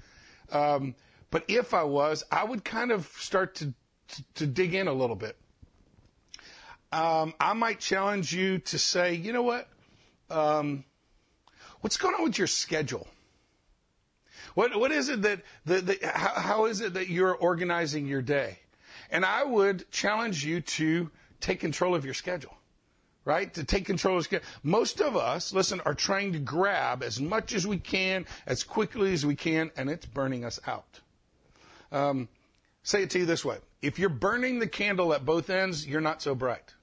Um, 0.51 0.95
but 1.29 1.45
if 1.47 1.73
I 1.73 1.83
was, 1.83 2.23
I 2.31 2.43
would 2.43 2.63
kind 2.63 2.91
of 2.91 3.05
start 3.17 3.55
to, 3.55 3.73
to, 4.09 4.23
to 4.35 4.47
dig 4.47 4.73
in 4.73 4.87
a 4.87 4.93
little 4.93 5.15
bit. 5.15 5.37
Um, 6.91 7.33
I 7.39 7.53
might 7.53 7.79
challenge 7.79 8.33
you 8.33 8.59
to 8.59 8.77
say, 8.77 9.13
you 9.13 9.31
know 9.31 9.43
what? 9.43 9.67
Um, 10.29 10.83
what's 11.79 11.97
going 11.97 12.15
on 12.15 12.23
with 12.23 12.37
your 12.37 12.47
schedule? 12.47 13.07
What 14.55 14.77
what 14.77 14.91
is 14.91 15.07
it 15.07 15.21
that 15.21 15.41
the, 15.65 15.81
the 15.81 15.99
how, 16.03 16.33
how 16.33 16.65
is 16.65 16.81
it 16.81 16.95
that 16.95 17.07
you're 17.07 17.33
organizing 17.33 18.07
your 18.07 18.21
day? 18.21 18.59
And 19.09 19.23
I 19.23 19.43
would 19.43 19.89
challenge 19.91 20.43
you 20.43 20.61
to 20.61 21.09
take 21.39 21.59
control 21.59 21.95
of 21.95 22.03
your 22.03 22.13
schedule. 22.13 22.53
Right? 23.23 23.53
To 23.53 23.63
take 23.63 23.85
control 23.85 24.17
of. 24.17 24.27
Most 24.63 24.99
of 24.99 25.15
us, 25.15 25.53
listen, 25.53 25.79
are 25.81 25.93
trying 25.93 26.33
to 26.33 26.39
grab 26.39 27.03
as 27.03 27.21
much 27.21 27.53
as 27.53 27.67
we 27.67 27.77
can, 27.77 28.25
as 28.47 28.63
quickly 28.63 29.13
as 29.13 29.25
we 29.25 29.35
can, 29.35 29.69
and 29.77 29.89
it's 29.89 30.07
burning 30.07 30.43
us 30.43 30.59
out. 30.65 30.99
Um, 31.91 32.29
say 32.81 33.03
it 33.03 33.11
to 33.11 33.19
you 33.19 33.25
this 33.25 33.45
way. 33.45 33.57
If 33.81 33.99
you're 33.99 34.09
burning 34.09 34.59
the 34.59 34.67
candle 34.67 35.13
at 35.13 35.23
both 35.23 35.49
ends, 35.49 35.85
you're 35.85 36.01
not 36.01 36.21
so 36.21 36.33
bright. 36.33 36.73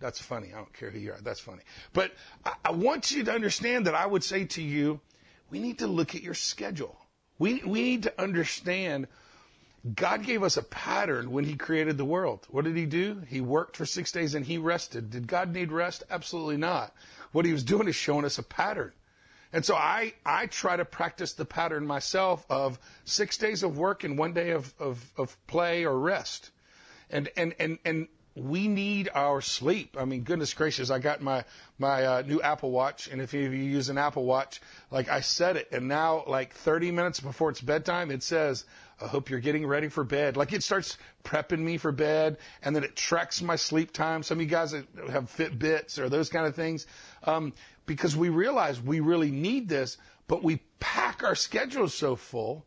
That's 0.00 0.20
funny. 0.20 0.48
I 0.52 0.56
don't 0.56 0.72
care 0.72 0.90
who 0.90 0.98
you 0.98 1.12
are. 1.12 1.20
That's 1.22 1.40
funny. 1.40 1.62
But 1.92 2.12
I, 2.44 2.52
I 2.66 2.70
want 2.72 3.10
you 3.10 3.24
to 3.24 3.32
understand 3.32 3.86
that 3.86 3.94
I 3.94 4.06
would 4.06 4.24
say 4.24 4.44
to 4.44 4.62
you, 4.62 5.00
we 5.50 5.58
need 5.58 5.78
to 5.78 5.86
look 5.86 6.14
at 6.14 6.22
your 6.22 6.34
schedule. 6.34 6.98
We, 7.38 7.62
we 7.64 7.82
need 7.82 8.02
to 8.04 8.20
understand 8.20 9.08
God 9.94 10.24
gave 10.24 10.42
us 10.42 10.56
a 10.56 10.62
pattern 10.62 11.30
when 11.30 11.44
He 11.44 11.56
created 11.56 11.96
the 11.96 12.04
world. 12.04 12.46
What 12.50 12.64
did 12.64 12.76
He 12.76 12.86
do? 12.86 13.22
He 13.28 13.40
worked 13.40 13.76
for 13.76 13.86
six 13.86 14.10
days 14.12 14.34
and 14.34 14.44
He 14.44 14.58
rested. 14.58 15.10
Did 15.10 15.26
God 15.26 15.52
need 15.52 15.70
rest? 15.70 16.02
Absolutely 16.10 16.56
not. 16.56 16.92
What 17.32 17.44
He 17.44 17.52
was 17.52 17.62
doing 17.62 17.88
is 17.88 17.94
showing 17.94 18.24
us 18.24 18.38
a 18.38 18.42
pattern. 18.42 18.92
And 19.52 19.64
so 19.64 19.74
I, 19.74 20.14
I 20.24 20.46
try 20.46 20.76
to 20.76 20.84
practice 20.84 21.34
the 21.34 21.44
pattern 21.44 21.86
myself 21.86 22.44
of 22.50 22.78
six 23.04 23.38
days 23.38 23.62
of 23.62 23.78
work 23.78 24.02
and 24.04 24.18
one 24.18 24.32
day 24.32 24.50
of, 24.50 24.74
of, 24.78 25.12
of 25.16 25.36
play 25.46 25.84
or 25.84 25.96
rest. 25.96 26.50
And, 27.10 27.28
and, 27.36 27.54
and, 27.58 27.78
and 27.84 28.08
we 28.36 28.68
need 28.68 29.08
our 29.14 29.40
sleep. 29.40 29.96
I 29.98 30.04
mean, 30.04 30.22
goodness 30.22 30.52
gracious, 30.52 30.90
I 30.90 30.98
got 30.98 31.22
my 31.22 31.44
my 31.78 32.04
uh, 32.04 32.22
new 32.22 32.40
Apple 32.40 32.70
Watch, 32.70 33.08
and 33.08 33.20
if 33.20 33.32
you 33.32 33.48
use 33.48 33.88
an 33.88 33.98
Apple 33.98 34.24
Watch, 34.24 34.60
like 34.90 35.08
I 35.08 35.20
set 35.20 35.56
it, 35.56 35.68
and 35.72 35.88
now 35.88 36.24
like 36.26 36.52
30 36.52 36.90
minutes 36.90 37.20
before 37.20 37.50
it's 37.50 37.60
bedtime, 37.60 38.10
it 38.10 38.22
says, 38.22 38.64
"I 39.00 39.06
hope 39.06 39.30
you're 39.30 39.40
getting 39.40 39.66
ready 39.66 39.88
for 39.88 40.04
bed." 40.04 40.36
Like 40.36 40.52
it 40.52 40.62
starts 40.62 40.96
prepping 41.24 41.60
me 41.60 41.76
for 41.76 41.92
bed, 41.92 42.38
and 42.62 42.74
then 42.74 42.84
it 42.84 42.96
tracks 42.96 43.42
my 43.42 43.56
sleep 43.56 43.92
time. 43.92 44.22
Some 44.22 44.38
of 44.38 44.42
you 44.42 44.48
guys 44.48 44.72
have 44.72 44.84
Fitbits 45.30 45.98
or 45.98 46.08
those 46.08 46.28
kind 46.28 46.46
of 46.46 46.54
things, 46.54 46.86
um, 47.24 47.52
because 47.86 48.16
we 48.16 48.28
realize 48.28 48.80
we 48.80 49.00
really 49.00 49.30
need 49.30 49.68
this, 49.68 49.98
but 50.28 50.42
we 50.42 50.60
pack 50.80 51.22
our 51.22 51.34
schedules 51.34 51.94
so 51.94 52.16
full 52.16 52.64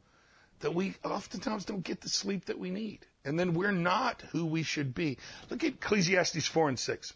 that 0.60 0.76
we 0.76 0.96
oftentimes 1.04 1.66
don't 1.66 1.84
get 1.84 2.02
the 2.02 2.10
sleep 2.10 2.46
that 2.46 2.60
we 2.60 2.70
need. 2.70 3.06
And 3.26 3.40
then 3.40 3.54
we're 3.54 3.72
not 3.72 4.22
who 4.32 4.46
we 4.46 4.64
should 4.64 4.94
be. 4.94 5.18
Look 5.50 5.64
at 5.64 5.74
Ecclesiastes 5.74 6.48
4 6.48 6.70
and 6.70 6.80
6. 6.80 7.14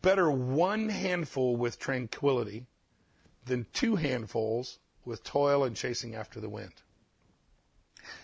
Better 0.00 0.30
one 0.30 0.88
handful 0.88 1.56
with 1.56 1.78
tranquility 1.78 2.66
than 3.44 3.66
two 3.72 3.96
handfuls 3.96 4.78
with 5.04 5.24
toil 5.24 5.64
and 5.64 5.76
chasing 5.76 6.14
after 6.14 6.40
the 6.40 6.48
wind. 6.48 6.72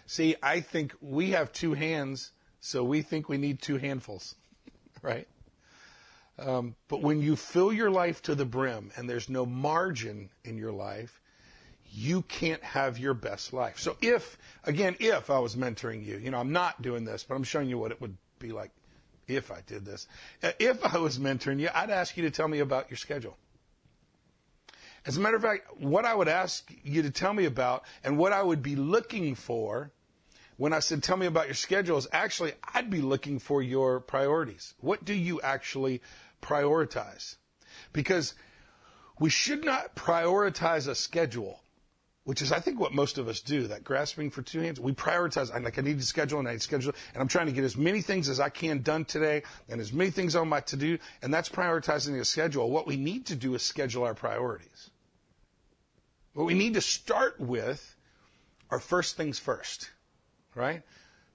See, 0.07 0.37
I 0.43 0.61
think 0.61 0.95
we 1.01 1.31
have 1.31 1.53
two 1.53 1.75
hands, 1.75 2.33
so 2.61 2.85
we 2.85 3.03
think 3.03 3.29
we 3.29 3.39
need 3.39 3.61
two 3.61 3.77
handfuls, 3.77 4.35
right? 5.03 5.29
Um, 6.39 6.77
but 6.89 7.03
when 7.03 7.21
you 7.21 7.37
fill 7.37 7.73
your 7.73 7.91
life 7.91 8.23
to 8.23 8.35
the 8.35 8.45
brim 8.45 8.93
and 8.97 9.11
there's 9.11 9.29
no 9.29 9.45
margin 9.45 10.31
in 10.45 10.57
your 10.57 10.73
life, 10.73 11.21
you 11.91 12.23
can't 12.23 12.63
have 12.63 12.99
your 12.99 13.15
best 13.15 13.53
life. 13.53 13.79
So 13.79 13.97
if, 14.01 14.39
again, 14.65 14.97
if 15.01 15.31
I 15.31 15.39
was 15.39 15.57
mentoring 15.57 16.05
you, 16.05 16.19
you 16.19 16.31
know, 16.31 16.39
I'm 16.39 16.53
not 16.53 16.81
doing 16.81 17.05
this, 17.05 17.25
but 17.25 17.35
I'm 17.35 17.45
showing 17.45 17.69
you 17.69 17.79
what 17.79 17.91
it 17.91 18.01
would 18.01 18.17
be 18.39 18.53
like 18.53 18.71
if 19.27 19.51
I 19.51 19.63
did 19.67 19.85
this. 19.85 20.07
Uh, 20.43 20.53
if 20.59 20.85
I 20.85 20.99
was 20.99 21.19
mentoring 21.19 21.59
you, 21.61 21.69
I'd 21.75 21.91
ask 21.91 22.17
you 22.17 22.25
to 22.25 22.31
tell 22.31 22.49
me 22.49 22.61
about 22.61 22.91
your 22.91 22.99
schedule. 22.99 23.37
As 25.07 25.17
a 25.17 25.21
matter 25.21 25.37
of 25.37 25.43
fact, 25.43 25.76
what 25.78 26.05
I 26.05 26.14
would 26.14 26.28
ask 26.28 26.71
you 26.83 27.02
to 27.02 27.11
tell 27.11 27.33
me 27.33 27.45
about 27.45 27.85
and 28.05 28.19
what 28.19 28.33
I 28.33 28.43
would 28.43 28.62
be 28.62 28.76
looking 28.76 29.35
for 29.35 29.90
when 30.57 30.73
I 30.73 30.81
said 30.81 31.02
tell 31.02 31.17
me 31.17 31.26
about 31.26 31.47
your 31.47 31.55
schedule 31.55 31.99
is 31.99 32.09
actually 32.12 32.52
I'd 32.75 32.90
be 32.90 33.00
looking 33.00 33.38
for 33.38 33.62
your 33.62 34.00
priorities. 34.00 34.75
What 34.81 35.05
do 35.05 35.14
you 35.14 35.40
actually 35.40 36.02
prioritize? 36.43 37.37
Because 37.93 38.35
we 39.19 39.31
should 39.31 39.64
not 39.64 39.95
prioritize 39.95 40.88
a 40.88 40.95
schedule 40.95 41.61
which 42.29 42.43
is 42.43 42.53
I 42.53 42.61
think 42.61 42.79
what 42.79 42.93
most 42.93 43.17
of 43.17 43.27
us 43.27 43.41
do, 43.41 43.69
that 43.69 43.85
grasping 43.85 44.29
for 44.29 44.43
two 44.43 44.61
hands. 44.61 44.79
We 44.79 44.93
prioritize. 44.93 45.51
I'm 45.51 45.65
like, 45.65 45.79
I 45.79 45.81
need 45.81 45.99
to 45.99 46.05
schedule 46.05 46.39
and 46.39 46.47
I 46.47 46.59
schedule, 46.59 46.93
and 47.15 47.23
I'm 47.23 47.27
trying 47.27 47.47
to 47.47 47.53
get 47.53 47.65
as 47.65 47.75
many 47.75 48.03
things 48.03 48.29
as 48.29 48.39
I 48.39 48.51
can 48.51 48.83
done 48.83 49.07
today 49.07 49.45
and 49.71 49.81
as 49.81 49.95
many 49.95 50.11
things 50.11 50.37
on 50.37 50.47
my 50.47 50.61
to 50.61 50.77
do, 50.77 50.99
and 51.23 51.33
that's 51.33 51.49
prioritizing 51.49 52.21
a 52.21 52.27
schedule. 52.27 52.69
What 52.69 52.87
we 52.87 52.99
need 52.99 53.25
to 53.29 53.35
do 53.35 53.55
is 53.55 53.63
schedule 53.63 54.05
our 54.05 54.13
priorities. 54.13 54.91
What 56.35 56.45
we 56.45 56.53
need 56.53 56.75
to 56.75 56.83
start 56.83 57.41
with 57.41 57.97
are 58.69 58.79
first 58.79 59.17
things 59.17 59.39
first, 59.39 59.89
right? 60.55 60.83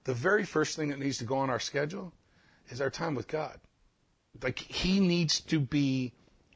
The 0.04 0.14
very 0.14 0.44
first 0.44 0.76
thing 0.76 0.90
that 0.90 1.00
needs 1.00 1.18
to 1.18 1.24
go 1.24 1.38
on 1.38 1.50
our 1.50 1.58
schedule 1.58 2.12
is 2.68 2.80
our 2.80 2.90
time 2.90 3.16
with 3.16 3.26
God. 3.26 3.58
Like, 4.40 4.60
He 4.60 5.00
needs 5.00 5.40
to 5.40 5.58
be 5.58 6.12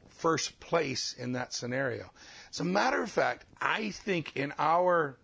first 0.07 0.61
place 0.61 1.13
in 1.17 1.33
that 1.33 1.53
scenario. 1.53 2.09
As 2.51 2.59
a 2.59 2.63
matter 2.63 3.01
of 3.01 3.11
fact, 3.11 3.45
I 3.61 3.91
think 3.91 4.35
in 4.35 4.53
our 4.57 5.17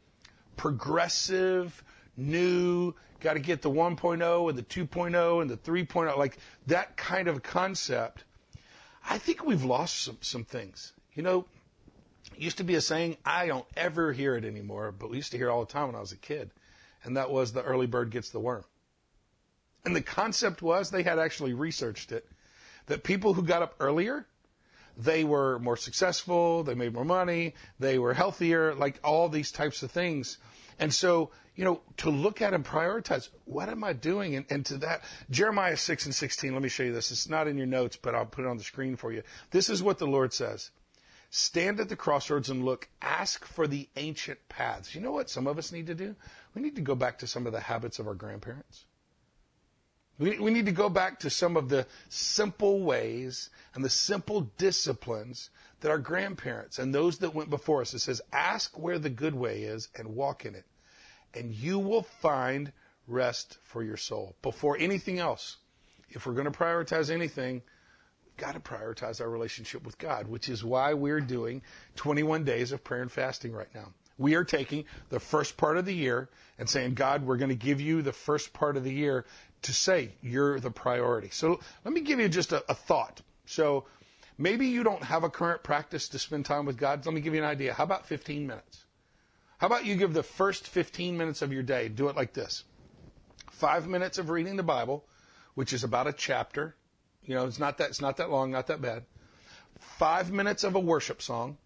progressive, 0.57 1.83
new, 2.15 2.93
got 3.19 3.33
to 3.33 3.39
get 3.39 3.61
the 3.61 3.69
1.0 3.69 4.49
and 4.49 4.57
the 4.57 4.63
2.0 4.63 5.41
and 5.41 5.49
the 5.49 5.57
3.0, 5.57 6.17
like 6.17 6.37
that 6.67 6.95
kind 6.97 7.27
of 7.27 7.41
concept, 7.41 8.23
I 9.07 9.17
think 9.17 9.45
we've 9.45 9.63
lost 9.63 10.03
some, 10.03 10.17
some 10.21 10.43
things. 10.43 10.93
You 11.13 11.23
know, 11.23 11.45
used 12.37 12.57
to 12.57 12.63
be 12.63 12.75
a 12.75 12.81
saying, 12.81 13.17
I 13.25 13.47
don't 13.47 13.65
ever 13.75 14.13
hear 14.13 14.35
it 14.35 14.45
anymore, 14.45 14.91
but 14.91 15.09
we 15.09 15.17
used 15.17 15.31
to 15.31 15.37
hear 15.37 15.49
it 15.49 15.51
all 15.51 15.65
the 15.65 15.71
time 15.71 15.87
when 15.87 15.95
I 15.95 15.99
was 16.01 16.11
a 16.11 16.17
kid. 16.17 16.51
And 17.03 17.17
that 17.17 17.31
was 17.31 17.53
the 17.53 17.63
early 17.63 17.87
bird 17.87 18.09
gets 18.09 18.29
the 18.29 18.39
worm. 18.39 18.63
And 19.83 19.95
the 19.95 20.01
concept 20.01 20.61
was, 20.61 20.89
they 20.89 21.03
had 21.03 21.19
actually 21.19 21.53
researched 21.53 22.11
it, 22.11 22.27
that 22.87 23.03
people 23.03 23.33
who 23.33 23.43
got 23.43 23.61
up 23.61 23.75
earlier 23.79 24.25
they 24.97 25.23
were 25.23 25.59
more 25.59 25.77
successful, 25.77 26.63
they 26.63 26.75
made 26.75 26.93
more 26.93 27.05
money, 27.05 27.55
they 27.79 27.99
were 27.99 28.13
healthier, 28.13 28.73
like 28.75 28.99
all 29.03 29.29
these 29.29 29.51
types 29.51 29.83
of 29.83 29.91
things. 29.91 30.37
And 30.79 30.93
so, 30.93 31.31
you 31.55 31.63
know, 31.63 31.81
to 31.97 32.09
look 32.09 32.41
at 32.41 32.53
and 32.53 32.65
prioritize, 32.65 33.29
what 33.45 33.69
am 33.69 33.83
I 33.83 33.93
doing? 33.93 34.35
And, 34.35 34.45
and 34.49 34.65
to 34.67 34.77
that, 34.79 35.03
Jeremiah 35.29 35.77
6 35.77 36.05
and 36.05 36.15
16, 36.15 36.53
let 36.53 36.61
me 36.61 36.69
show 36.69 36.83
you 36.83 36.93
this. 36.93 37.11
It's 37.11 37.29
not 37.29 37.47
in 37.47 37.57
your 37.57 37.67
notes, 37.67 37.97
but 37.97 38.15
I'll 38.15 38.25
put 38.25 38.45
it 38.45 38.47
on 38.47 38.57
the 38.57 38.63
screen 38.63 38.95
for 38.95 39.11
you. 39.11 39.23
This 39.51 39.69
is 39.69 39.81
what 39.81 39.97
the 39.97 40.07
Lord 40.07 40.33
says. 40.33 40.71
Stand 41.29 41.79
at 41.79 41.89
the 41.89 41.95
crossroads 41.95 42.49
and 42.49 42.63
look. 42.63 42.87
Ask 43.01 43.45
for 43.45 43.67
the 43.67 43.89
ancient 43.95 44.39
paths. 44.47 44.95
You 44.95 45.01
know 45.01 45.11
what 45.11 45.29
some 45.29 45.47
of 45.47 45.57
us 45.57 45.71
need 45.71 45.87
to 45.87 45.95
do? 45.95 46.15
We 46.53 46.61
need 46.61 46.75
to 46.75 46.81
go 46.81 46.95
back 46.95 47.19
to 47.19 47.27
some 47.27 47.45
of 47.45 47.53
the 47.53 47.59
habits 47.59 47.99
of 47.99 48.07
our 48.07 48.13
grandparents. 48.13 48.85
We, 50.17 50.37
need 50.37 50.67
to 50.67 50.71
go 50.71 50.87
back 50.87 51.19
to 51.19 51.29
some 51.29 51.57
of 51.57 51.67
the 51.67 51.87
simple 52.07 52.79
ways 52.79 53.49
and 53.73 53.83
the 53.83 53.89
simple 53.89 54.49
disciplines 54.57 55.49
that 55.81 55.91
our 55.91 55.97
grandparents 55.97 56.79
and 56.79 56.95
those 56.95 57.17
that 57.19 57.35
went 57.35 57.49
before 57.49 57.81
us, 57.81 57.93
it 57.93 57.99
says, 57.99 58.21
ask 58.31 58.77
where 58.79 58.97
the 58.97 59.09
good 59.09 59.35
way 59.35 59.63
is 59.63 59.89
and 59.95 60.07
walk 60.07 60.45
in 60.45 60.55
it. 60.55 60.65
And 61.33 61.53
you 61.53 61.79
will 61.79 62.03
find 62.03 62.71
rest 63.07 63.57
for 63.63 63.83
your 63.83 63.97
soul. 63.97 64.35
Before 64.41 64.77
anything 64.77 65.19
else, 65.19 65.57
if 66.09 66.25
we're 66.25 66.33
going 66.33 66.51
to 66.51 66.57
prioritize 66.57 67.09
anything, 67.09 67.61
we've 68.25 68.37
got 68.37 68.53
to 68.53 68.61
prioritize 68.61 69.19
our 69.19 69.29
relationship 69.29 69.85
with 69.85 69.97
God, 69.97 70.27
which 70.27 70.47
is 70.47 70.63
why 70.63 70.93
we're 70.93 71.19
doing 71.19 71.61
21 71.97 72.45
days 72.45 72.71
of 72.71 72.83
prayer 72.85 73.01
and 73.01 73.11
fasting 73.11 73.51
right 73.51 73.73
now. 73.75 73.93
We 74.17 74.35
are 74.35 74.45
taking 74.45 74.85
the 75.09 75.19
first 75.19 75.57
part 75.57 75.77
of 75.77 75.85
the 75.85 75.93
year 75.93 76.29
and 76.57 76.69
saying, 76.69 76.93
God, 76.93 77.25
we're 77.25 77.35
going 77.35 77.49
to 77.49 77.55
give 77.55 77.81
you 77.81 78.01
the 78.01 78.13
first 78.13 78.53
part 78.53 78.77
of 78.77 78.85
the 78.85 78.93
year 78.93 79.25
to 79.63 79.73
say 79.73 80.13
you're 80.21 80.59
the 80.59 80.71
priority. 80.71 81.29
So 81.31 81.59
let 81.83 81.93
me 81.93 82.01
give 82.01 82.19
you 82.19 82.29
just 82.29 82.51
a, 82.51 82.63
a 82.69 82.75
thought. 82.75 83.21
So 83.45 83.85
maybe 84.37 84.67
you 84.67 84.83
don't 84.83 85.03
have 85.03 85.23
a 85.23 85.29
current 85.29 85.63
practice 85.63 86.09
to 86.09 86.19
spend 86.19 86.45
time 86.45 86.65
with 86.65 86.77
God. 86.77 87.05
Let 87.05 87.13
me 87.13 87.21
give 87.21 87.33
you 87.33 87.43
an 87.43 87.49
idea. 87.49 87.73
How 87.73 87.83
about 87.83 88.05
15 88.05 88.47
minutes? 88.47 88.85
How 89.57 89.67
about 89.67 89.85
you 89.85 89.95
give 89.95 90.13
the 90.13 90.23
first 90.23 90.67
15 90.67 91.17
minutes 91.17 91.41
of 91.41 91.53
your 91.53 91.63
day, 91.63 91.87
do 91.87 92.09
it 92.09 92.15
like 92.15 92.33
this. 92.33 92.63
Five 93.51 93.87
minutes 93.87 94.17
of 94.17 94.29
reading 94.29 94.57
the 94.57 94.63
Bible, 94.63 95.05
which 95.53 95.71
is 95.71 95.83
about 95.83 96.07
a 96.07 96.13
chapter. 96.13 96.75
You 97.23 97.35
know, 97.35 97.45
it's 97.45 97.59
not 97.59 97.77
that, 97.77 97.89
it's 97.89 98.01
not 98.01 98.17
that 98.17 98.29
long, 98.29 98.51
not 98.51 98.67
that 98.67 98.81
bad. 98.81 99.03
Five 99.79 100.31
minutes 100.31 100.63
of 100.63 100.75
a 100.75 100.79
worship 100.79 101.21
song, 101.21 101.57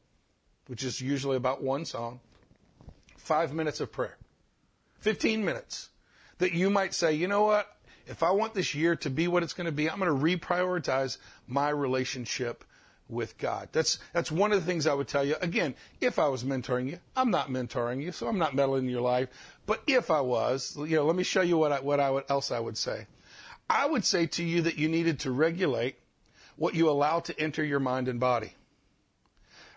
which 0.67 0.83
is 0.83 1.01
usually 1.01 1.35
about 1.35 1.63
one 1.63 1.85
song. 1.85 2.19
Five 3.17 3.53
minutes 3.53 3.79
of 3.79 3.91
prayer. 3.91 4.17
15 4.99 5.43
minutes 5.43 5.89
that 6.37 6.53
you 6.53 6.69
might 6.69 6.93
say, 6.93 7.13
you 7.13 7.27
know 7.27 7.43
what? 7.43 7.67
If 8.09 8.23
I 8.23 8.31
want 8.31 8.53
this 8.53 8.73
year 8.73 8.95
to 8.97 9.09
be 9.09 9.27
what 9.27 9.43
it's 9.43 9.53
going 9.53 9.65
to 9.65 9.71
be, 9.71 9.89
I'm 9.89 9.99
going 9.99 10.09
to 10.09 10.37
reprioritize 10.37 11.17
my 11.47 11.69
relationship 11.69 12.63
with 13.07 13.37
God. 13.37 13.69
That's 13.71 13.99
that's 14.13 14.31
one 14.31 14.51
of 14.51 14.59
the 14.59 14.65
things 14.65 14.87
I 14.87 14.93
would 14.93 15.07
tell 15.07 15.23
you. 15.23 15.35
Again, 15.41 15.75
if 16.01 16.19
I 16.19 16.27
was 16.27 16.43
mentoring 16.43 16.87
you, 16.89 16.99
I'm 17.15 17.31
not 17.31 17.49
mentoring 17.49 18.01
you, 18.01 18.11
so 18.11 18.27
I'm 18.27 18.37
not 18.37 18.55
meddling 18.55 18.85
in 18.85 18.89
your 18.89 19.01
life. 19.01 19.29
But 19.65 19.81
if 19.87 20.11
I 20.11 20.21
was, 20.21 20.75
you 20.77 20.95
know, 20.95 21.05
let 21.05 21.15
me 21.15 21.23
show 21.23 21.41
you 21.41 21.57
what 21.57 21.71
I, 21.71 21.79
what 21.79 21.99
I 21.99 22.09
would, 22.09 22.25
else 22.29 22.51
I 22.51 22.59
would 22.59 22.77
say. 22.77 23.07
I 23.69 23.85
would 23.85 24.05
say 24.05 24.25
to 24.27 24.43
you 24.43 24.63
that 24.63 24.77
you 24.77 24.89
needed 24.89 25.19
to 25.21 25.31
regulate 25.31 25.95
what 26.55 26.75
you 26.75 26.89
allow 26.89 27.19
to 27.21 27.39
enter 27.39 27.63
your 27.63 27.79
mind 27.79 28.07
and 28.07 28.19
body. 28.19 28.53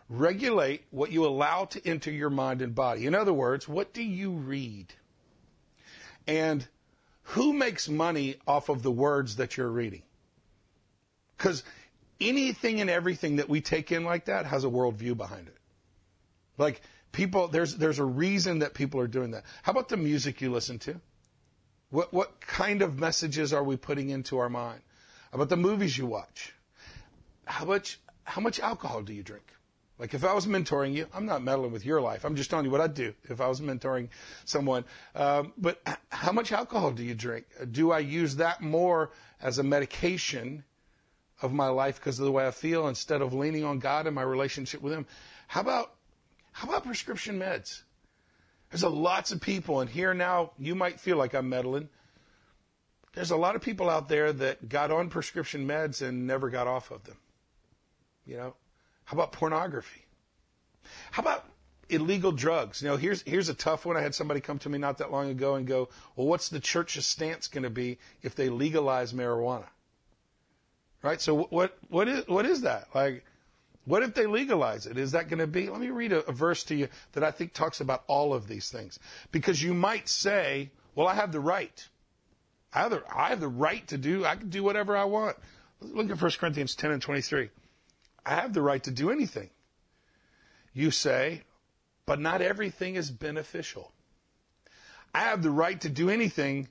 Regulate 0.09 0.83
what 0.91 1.13
you 1.13 1.27
allow 1.27 1.67
to 1.67 1.87
enter 1.87 2.11
your 2.11 2.31
mind 2.31 2.61
and 2.61 2.75
body. 2.75 3.07
In 3.07 3.15
other 3.15 3.33
words, 3.33 3.69
what 3.69 3.93
do 3.93 4.03
you 4.03 4.31
read? 4.33 4.93
And 6.27 6.67
who 7.33 7.55
makes 7.55 7.89
money 7.89 8.37
off 8.47 8.69
of 8.69 8.83
the 8.83 8.91
words 8.91 9.37
that 9.37 9.57
you're 9.57 9.71
reading? 9.71 10.03
Because 11.37 11.63
anything 12.21 12.83
and 12.83 12.91
everything 12.91 13.37
that 13.37 13.49
we 13.49 13.63
take 13.63 13.91
in 13.91 14.05
like 14.05 14.27
that 14.27 14.45
has 14.45 14.65
a 14.65 14.69
worldview 14.69 15.17
behind 15.17 15.49
it. 15.49 15.57
Like 16.59 16.83
people, 17.11 17.49
there's 17.49 17.75
there's 17.77 17.99
a 17.99 18.05
reason 18.05 18.59
that 18.59 18.75
people 18.75 19.01
are 19.01 19.07
doing 19.07 19.31
that. 19.31 19.45
How 19.63 19.73
about 19.73 19.89
the 19.89 19.97
music 19.97 20.43
you 20.43 20.53
listen 20.53 20.79
to? 20.81 21.01
What 21.89 22.13
what 22.13 22.39
kind 22.43 22.83
of 22.83 22.99
messages 22.99 23.55
are 23.55 23.65
we 23.65 23.79
putting 23.79 24.11
into 24.11 24.37
our 24.37 24.51
mind? 24.51 24.83
How 25.31 25.37
about 25.37 25.49
the 25.49 25.57
movies 25.57 25.97
you 25.97 26.05
watch? 26.05 26.53
How 27.47 27.65
much 27.65 27.99
how 28.25 28.43
much 28.43 28.61
alcohol 28.61 29.01
do 29.01 29.15
you 29.15 29.23
drink? 29.23 29.51
Like 29.99 30.15
if 30.15 30.25
I 30.25 30.33
was 30.33 30.47
mentoring 30.47 30.95
you, 30.95 31.07
I'm 31.15 31.27
not 31.27 31.43
meddling 31.43 31.73
with 31.73 31.85
your 31.85 32.01
life. 32.01 32.25
I'm 32.25 32.35
just 32.35 32.51
telling 32.51 32.65
you 32.65 32.73
what 32.73 32.81
I'd 32.81 32.95
do 32.95 33.15
if 33.25 33.41
I 33.41 33.47
was 33.47 33.61
mentoring 33.61 34.09
someone. 34.45 34.85
Um, 35.15 35.53
but 35.57 35.81
how 36.09 36.33
much 36.33 36.51
alcohol 36.51 36.91
do 36.91 37.05
you 37.05 37.15
drink? 37.15 37.47
Do 37.71 37.93
I 37.93 38.01
use 38.01 38.37
that 38.37 38.61
more 38.61 39.11
as 39.41 39.59
a 39.59 39.63
medication 39.63 40.65
of 41.43 41.53
my 41.53 41.69
life 41.69 41.97
because 41.97 42.19
of 42.19 42.25
the 42.25 42.33
way 42.33 42.47
I 42.47 42.51
feel 42.51 42.89
instead 42.89 43.21
of 43.21 43.35
leaning 43.35 43.65
on 43.65 43.79
God 43.81 44.07
and 44.07 44.15
my 44.15 44.23
relationship 44.23 44.81
with 44.81 44.93
Him. 44.93 45.07
How 45.49 45.61
about 45.61 45.93
how 46.53 46.69
about 46.69 46.85
prescription 46.85 47.39
meds? 47.39 47.83
There's 48.71 48.83
a 48.83 48.89
lots 48.89 49.33
of 49.33 49.41
people, 49.41 49.81
and 49.81 49.91
here 49.91 50.15
now 50.15 50.53
you 50.59 50.75
might 50.75 51.01
feel 51.01 51.17
like 51.17 51.35
I'm 51.35 51.49
meddling. 51.49 51.89
There's 53.15 53.31
a 53.31 53.37
lot 53.37 53.57
of 53.57 53.63
people 53.63 53.91
out 53.91 54.09
there 54.09 54.33
that 54.33 54.69
got 54.69 54.91
on 54.91 55.11
prescription 55.11 55.67
meds 55.67 56.01
and 56.07 56.27
never 56.27 56.49
got 56.49 56.67
off 56.67 56.91
of 56.91 57.05
them. 57.05 57.17
You 58.25 58.37
know, 58.37 58.55
how 59.05 59.17
about 59.17 59.33
pornography? 59.33 60.05
How 61.11 61.23
about 61.23 61.45
illegal 61.89 62.33
drugs? 62.33 62.83
You 62.83 62.89
know, 62.89 62.97
here's 62.97 63.23
here's 63.23 63.49
a 63.49 63.55
tough 63.55 63.85
one. 63.85 63.97
I 63.97 64.01
had 64.01 64.15
somebody 64.15 64.41
come 64.41 64.59
to 64.61 64.69
me 64.69 64.79
not 64.79 64.99
that 64.99 65.11
long 65.11 65.31
ago 65.31 65.55
and 65.55 65.67
go, 65.67 65.89
"Well, 66.17 66.27
what's 66.27 66.49
the 66.49 66.61
church's 66.61 67.07
stance 67.07 67.49
going 67.49 67.65
to 67.65 67.71
be 67.71 67.99
if 68.23 68.35
they 68.35 68.49
legalize 68.49 69.13
marijuana?" 69.13 69.67
Right? 71.03 71.21
So 71.21 71.45
what 71.51 71.77
what 71.89 72.09
is 72.09 72.27
what 72.29 72.47
is 72.47 72.63
that? 72.63 72.89
Like 72.95 73.25
what 73.85 74.03
if 74.03 74.15
they 74.15 74.27
legalize 74.27 74.87
it? 74.87 74.97
Is 74.97 75.13
that 75.13 75.29
going 75.29 75.41
to 75.41 75.47
be? 75.47 75.69
Let 75.69 75.81
me 75.81 75.91
read 75.91 76.13
a, 76.13 76.25
a, 76.29 76.33
verse 76.33 76.63
to 76.65 76.75
you 76.75 76.89
that 77.13 77.25
I 77.25 77.33
think 77.33 77.53
talks 77.53 77.81
about 77.81 78.05
all 78.07 78.33
of 78.33 78.47
these 78.47 78.71
things. 78.71 78.99
Because 79.33 79.61
you 79.61 79.75
might 79.75 80.09
say, 80.09 80.71
well, 80.95 81.09
I 81.09 81.15
have 81.15 81.33
the 81.33 81.41
right. 81.41 81.89
I 82.73 82.83
have 82.83 82.91
the, 82.91 83.03
I 83.13 83.31
have 83.31 83.41
the 83.41 83.49
right 83.49 83.87
to 83.89 83.99
do, 83.99 84.25
I 84.25 84.37
can 84.37 84.51
do 84.51 84.63
whatever 84.63 84.97
I 84.97 85.05
want. 85.05 85.37
Look 85.81 86.11
at 86.11 86.21
1 86.21 86.31
Corinthians 86.39 86.77
10 86.77 86.93
and 86.93 87.03
23. 87.03 87.51
I 88.25 88.37
have 88.37 88.53
the 88.53 88.63
right 88.63 88.83
to 88.85 88.91
do 88.91 89.11
anything. 89.11 89.51
You 90.73 90.91
say, 90.91 91.43
but 92.07 92.21
not 92.21 92.41
everything 92.41 92.95
is 92.95 93.11
beneficial. 93.11 93.93
I 95.15 95.21
have 95.21 95.43
the 95.43 95.51
right 95.51 95.81
to 95.83 95.89
do 95.89 96.09
anything, 96.09 96.69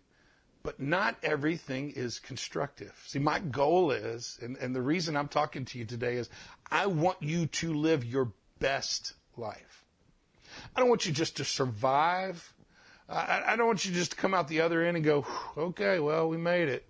but 0.64 0.80
not 0.80 1.16
everything 1.24 1.92
is 1.92 2.20
constructive. 2.20 2.94
See, 3.08 3.20
my 3.20 3.40
goal 3.40 3.92
is, 3.92 4.40
and, 4.42 4.58
and 4.58 4.76
the 4.76 4.82
reason 4.82 5.16
I'm 5.16 5.28
talking 5.28 5.66
to 5.66 5.78
you 5.78 5.86
today 5.86 6.16
is 6.16 6.30
I 6.70 6.88
want 6.88 7.22
you 7.22 7.48
to 7.48 7.74
live 7.74 8.04
your 8.04 8.32
best 8.60 9.14
life. 9.38 9.86
I 10.76 10.80
don't 10.80 10.90
want 10.90 11.06
you 11.06 11.12
just 11.12 11.38
to 11.38 11.46
survive. 11.46 12.54
I, 13.08 13.44
I 13.48 13.56
don't 13.56 13.68
want 13.68 13.86
you 13.86 13.94
just 13.94 14.12
to 14.12 14.18
come 14.18 14.34
out 14.34 14.48
the 14.48 14.62
other 14.62 14.84
end 14.84 14.98
and 14.98 15.06
go, 15.06 15.26
okay, 15.58 16.00
well, 16.00 16.28
we 16.28 16.38
made 16.38 16.70
it. 16.70 16.86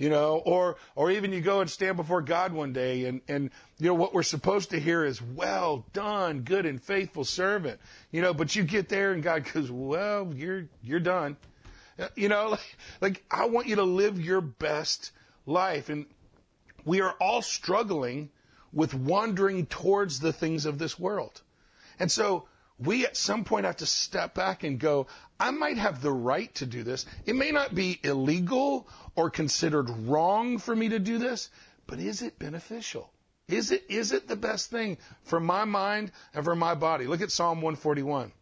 You 0.00 0.08
know, 0.08 0.38
or, 0.46 0.78
or 0.94 1.10
even 1.10 1.30
you 1.30 1.42
go 1.42 1.60
and 1.60 1.68
stand 1.68 1.98
before 1.98 2.22
God 2.22 2.54
one 2.54 2.72
day 2.72 3.04
and, 3.04 3.20
and, 3.28 3.50
you 3.78 3.88
know, 3.88 3.92
what 3.92 4.14
we're 4.14 4.22
supposed 4.22 4.70
to 4.70 4.80
hear 4.80 5.04
is, 5.04 5.20
well 5.20 5.84
done, 5.92 6.40
good 6.40 6.64
and 6.64 6.82
faithful 6.82 7.22
servant. 7.22 7.78
You 8.10 8.22
know, 8.22 8.32
but 8.32 8.56
you 8.56 8.62
get 8.62 8.88
there 8.88 9.12
and 9.12 9.22
God 9.22 9.44
goes, 9.52 9.70
well, 9.70 10.32
you're, 10.34 10.64
you're 10.82 11.00
done. 11.00 11.36
Uh, 11.98 12.08
you 12.16 12.30
know, 12.30 12.48
like, 12.48 12.76
like 13.02 13.24
I 13.30 13.44
want 13.44 13.66
you 13.66 13.76
to 13.76 13.82
live 13.82 14.18
your 14.18 14.40
best 14.40 15.12
life. 15.44 15.90
And 15.90 16.06
we 16.86 17.02
are 17.02 17.14
all 17.20 17.42
struggling 17.42 18.30
with 18.72 18.94
wandering 18.94 19.66
towards 19.66 20.18
the 20.18 20.32
things 20.32 20.64
of 20.64 20.78
this 20.78 20.98
world. 20.98 21.42
And 21.98 22.10
so 22.10 22.48
we 22.80 23.04
at 23.04 23.16
some 23.16 23.44
point 23.44 23.66
have 23.66 23.76
to 23.78 23.86
step 23.86 24.34
back 24.34 24.64
and 24.64 24.78
go, 24.78 25.06
I 25.38 25.50
might 25.50 25.76
have 25.76 26.00
the 26.00 26.12
right 26.12 26.52
to 26.56 26.66
do 26.66 26.82
this. 26.82 27.04
It 27.26 27.36
may 27.36 27.50
not 27.50 27.74
be 27.74 28.00
illegal 28.02 28.88
or 29.14 29.30
considered 29.30 29.90
wrong 29.90 30.58
for 30.58 30.74
me 30.74 30.88
to 30.88 30.98
do 30.98 31.18
this, 31.18 31.50
but 31.86 31.98
is 31.98 32.22
it 32.22 32.38
beneficial? 32.38 33.10
Is 33.48 33.72
it, 33.72 33.84
is 33.88 34.12
it 34.12 34.28
the 34.28 34.36
best 34.36 34.70
thing 34.70 34.96
for 35.24 35.40
my 35.40 35.64
mind 35.64 36.12
and 36.34 36.44
for 36.44 36.54
my 36.54 36.74
body? 36.74 37.06
Look 37.06 37.20
at 37.20 37.32
Psalm 37.32 37.60
141. 37.60 38.32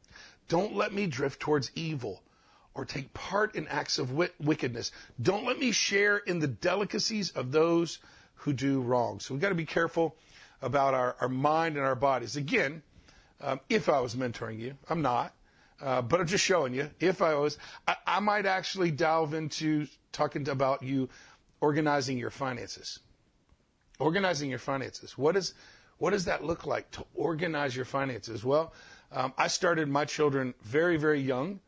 Don't 0.49 0.77
let 0.77 0.93
me 0.93 1.07
drift 1.07 1.41
towards 1.41 1.71
evil 1.75 2.23
or 2.75 2.85
take 2.85 3.13
part 3.13 3.57
in 3.57 3.67
acts 3.69 3.99
of 3.99 4.13
wickedness. 4.13 4.93
Don't 5.21 5.47
let 5.47 5.59
me 5.59 5.73
share 5.73 6.17
in 6.17 6.39
the 6.39 6.47
delicacies 6.47 7.31
of 7.31 7.51
those 7.51 7.99
who 8.37 8.53
do 8.53 8.81
wrong. 8.81 9.19
So 9.19 9.35
we've 9.35 9.41
got 9.41 9.49
to 9.49 9.57
be 9.57 9.67
careful 9.67 10.15
about 10.63 10.95
our, 10.95 11.17
our 11.21 11.29
mind 11.29 11.77
and 11.77 11.85
our 11.85 11.97
bodies. 11.97 12.37
Again, 12.37 12.83
um, 13.41 13.61
if 13.69 13.89
I 13.89 14.01
was 14.01 14.15
mentoring 14.15 14.59
you, 14.59 14.77
I'm 14.89 15.03
not, 15.03 15.35
uh, 15.81 16.03
but 16.03 16.21
I'm 16.21 16.27
just 16.27 16.45
showing 16.45 16.75
you. 16.75 16.91
If 17.01 17.23
I 17.23 17.35
was, 17.35 17.59
I, 17.87 17.97
I 18.07 18.21
might 18.21 18.47
actually 18.47 18.91
delve 18.91 19.35
into 19.35 19.87
talking 20.13 20.49
about 20.49 20.83
you 20.83 21.09
organizing 21.61 22.19
your 22.19 22.31
finances. 22.31 22.99
Organizing 23.99 24.51
your 24.51 24.59
finances. 24.59 25.17
What 25.17 25.37
is 25.37 25.55
what 25.99 26.11
does 26.11 26.27
that 26.27 26.45
look 26.45 26.65
like 26.65 26.91
to 26.93 27.05
organize 27.15 27.75
your 27.75 27.85
finances? 27.85 28.45
Well, 28.45 28.73
um, 29.11 29.33
I 29.37 29.49
started 29.49 29.89
my 29.89 30.05
children 30.05 30.55
very, 30.63 30.97
very 30.97 31.21
young 31.21 31.61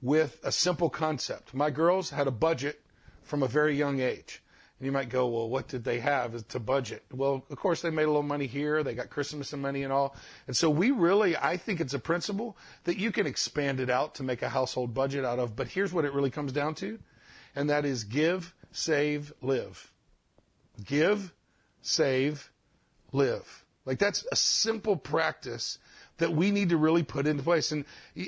with 0.00 0.38
a 0.42 0.52
simple 0.52 0.88
concept. 0.88 1.52
My 1.52 1.70
girls 1.70 2.08
had 2.08 2.26
a 2.26 2.30
budget 2.30 2.80
from 3.24 3.42
a 3.42 3.48
very 3.48 3.76
young 3.76 4.00
age. 4.00 4.42
And 4.78 4.86
you 4.86 4.92
might 4.92 5.08
go, 5.08 5.26
well, 5.26 5.48
what 5.48 5.66
did 5.66 5.82
they 5.82 5.98
have 5.98 6.46
to 6.48 6.60
budget? 6.60 7.02
Well, 7.12 7.44
of 7.50 7.56
course, 7.56 7.82
they 7.82 7.90
made 7.90 8.04
a 8.04 8.06
little 8.06 8.22
money 8.22 8.46
here. 8.46 8.84
They 8.84 8.94
got 8.94 9.10
Christmas 9.10 9.52
and 9.52 9.60
money 9.60 9.82
and 9.82 9.92
all. 9.92 10.14
And 10.46 10.56
so 10.56 10.70
we 10.70 10.92
really, 10.92 11.36
I 11.36 11.56
think 11.56 11.80
it's 11.80 11.94
a 11.94 11.98
principle 11.98 12.56
that 12.84 12.96
you 12.96 13.10
can 13.10 13.26
expand 13.26 13.80
it 13.80 13.90
out 13.90 14.16
to 14.16 14.22
make 14.22 14.42
a 14.42 14.48
household 14.48 14.94
budget 14.94 15.24
out 15.24 15.40
of. 15.40 15.56
But 15.56 15.66
here's 15.66 15.92
what 15.92 16.04
it 16.04 16.12
really 16.12 16.30
comes 16.30 16.52
down 16.52 16.76
to. 16.76 16.98
And 17.56 17.70
that 17.70 17.84
is 17.84 18.04
give, 18.04 18.54
save, 18.70 19.32
live. 19.42 19.90
Give, 20.84 21.32
save, 21.82 22.48
live. 23.12 23.64
Like 23.84 23.98
that's 23.98 24.24
a 24.30 24.36
simple 24.36 24.96
practice 24.96 25.78
that 26.18 26.32
we 26.32 26.50
need 26.50 26.70
to 26.70 26.76
really 26.76 27.02
put 27.02 27.26
into 27.26 27.42
place. 27.42 27.72
And, 27.72 27.84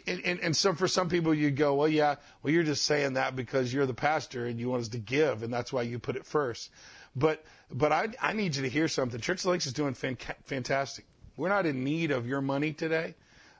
and, 0.06 0.40
and 0.40 0.56
so 0.56 0.72
for 0.72 0.88
some 0.88 1.08
people 1.08 1.34
you 1.34 1.50
go, 1.50 1.74
well, 1.74 1.88
yeah, 1.88 2.16
well, 2.42 2.52
you're 2.52 2.62
just 2.62 2.84
saying 2.84 3.14
that 3.14 3.36
because 3.36 3.72
you're 3.72 3.86
the 3.86 3.94
pastor 3.94 4.46
and 4.46 4.58
you 4.58 4.70
want 4.70 4.82
us 4.82 4.88
to 4.88 4.98
give 4.98 5.42
and 5.42 5.52
that's 5.52 5.72
why 5.72 5.82
you 5.82 5.98
put 5.98 6.16
it 6.16 6.24
first. 6.24 6.70
But, 7.14 7.44
but 7.70 7.92
I, 7.92 8.08
I 8.20 8.32
need 8.32 8.56
you 8.56 8.62
to 8.62 8.68
hear 8.68 8.88
something. 8.88 9.20
Church 9.20 9.44
Lakes 9.44 9.66
is 9.66 9.72
doing 9.72 9.94
fantastic. 9.94 11.04
We're 11.36 11.48
not 11.48 11.66
in 11.66 11.84
need 11.84 12.12
of 12.12 12.26
your 12.26 12.40
money 12.40 12.72
today. 12.72 13.14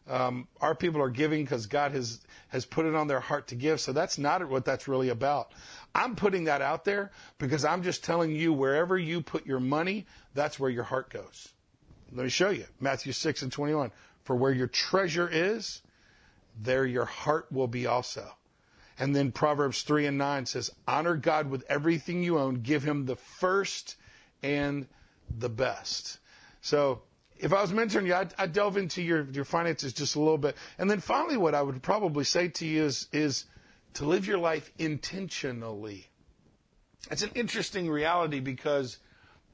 Um, 0.09 0.49
our 0.61 0.75
people 0.75 1.03
are 1.03 1.11
giving 1.11 1.45
because 1.45 1.67
God 1.67 1.93
has, 1.93 2.21
has 2.49 2.65
put 2.65 2.87
it 2.87 2.95
on 2.95 3.07
their 3.07 3.21
heart 3.21 3.49
to 3.49 3.55
give. 3.55 3.81
So 3.81 3.93
that's 3.93 4.19
not 4.19 4.49
what 4.49 4.65
that's 4.65 4.89
really 4.89 5.09
about. 5.09 5.53
I'm 5.95 6.17
putting 6.17 6.45
that 6.45 6.63
out 6.63 6.85
there 6.85 7.11
because 7.39 7.65
I'm 7.65 7.83
just 7.83 8.05
telling 8.05 8.33
you 8.33 8.53
wherever 8.53 8.99
you 8.99 9.21
put 9.21 9.47
your 9.47 9.61
money, 9.61 10.07
that's 10.35 10.59
where 10.59 10.71
your 10.71 10.85
heart 10.85 11.11
goes. 11.11 11.49
Let 12.13 12.25
me 12.25 12.29
show 12.29 12.51
you. 12.51 12.65
Matthew 12.81 13.13
6 13.13 13.43
and 13.43 13.53
21. 13.53 13.93
For 14.31 14.37
where 14.37 14.53
your 14.53 14.69
treasure 14.69 15.29
is, 15.29 15.83
there 16.63 16.87
your 16.87 17.05
heart 17.05 17.51
will 17.51 17.67
be 17.67 17.89
also. 17.89 18.31
And 18.97 19.17
then 19.17 19.33
Proverbs 19.33 19.83
3 19.83 20.07
and 20.07 20.19
9 20.19 20.47
says, 20.47 20.71
Honor 20.87 21.17
God 21.17 21.51
with 21.51 21.65
everything 21.69 22.23
you 22.23 22.39
own, 22.39 22.63
give 22.63 22.85
him 22.85 23.07
the 23.07 23.17
first 23.17 23.97
and 24.41 24.87
the 25.37 25.49
best. 25.49 26.21
So 26.61 27.03
if 27.39 27.53
I 27.53 27.61
was 27.61 27.73
mentoring 27.73 28.07
you, 28.07 28.15
I'd, 28.15 28.33
I'd, 28.39 28.53
delve 28.53 28.77
into 28.77 29.03
your, 29.03 29.25
your 29.33 29.45
finances 29.45 29.93
just 29.95 30.15
a 30.15 30.21
little 30.21 30.39
bit. 30.39 30.57
And 30.79 30.89
then 30.89 31.01
finally, 31.01 31.37
what 31.37 31.57
I 31.57 31.63
would 31.63 31.83
probably 31.83 32.23
say 32.23 32.47
to 32.47 32.65
you 32.65 32.85
is, 32.85 33.09
is 33.11 33.47
to 33.95 34.05
live 34.05 34.29
your 34.29 34.39
life 34.39 34.71
intentionally. 34.79 36.07
It's 37.11 37.23
an 37.23 37.33
interesting 37.35 37.91
reality 37.91 38.39
because 38.39 38.97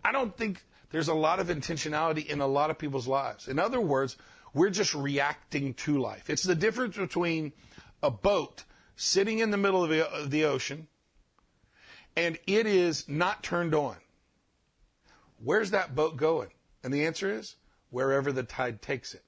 I 0.04 0.12
don't 0.12 0.36
think 0.36 0.62
there's 0.90 1.08
a 1.08 1.14
lot 1.14 1.40
of 1.40 1.48
intentionality 1.48 2.26
in 2.26 2.42
a 2.42 2.46
lot 2.46 2.68
of 2.68 2.76
people's 2.76 3.08
lives. 3.08 3.48
In 3.48 3.58
other 3.58 3.80
words, 3.80 4.18
we're 4.56 4.70
just 4.70 4.94
reacting 4.94 5.74
to 5.74 5.98
life. 6.00 6.30
It's 6.30 6.42
the 6.42 6.54
difference 6.54 6.96
between 6.96 7.52
a 8.02 8.10
boat 8.10 8.64
sitting 8.96 9.40
in 9.40 9.50
the 9.50 9.58
middle 9.58 9.84
of 9.84 10.30
the, 10.30 10.44
ocean 10.44 10.88
and 12.16 12.38
it 12.46 12.66
is 12.66 13.06
not 13.06 13.42
turned 13.42 13.74
on. 13.74 13.96
where's 15.44 15.72
that 15.72 15.94
boat 15.94 16.16
going? 16.16 16.48
And 16.82 16.92
the 16.92 17.04
answer 17.04 17.30
is 17.30 17.56
wherever 17.90 18.32
the 18.32 18.44
tide 18.44 18.80
takes 18.80 19.12
it. 19.12 19.22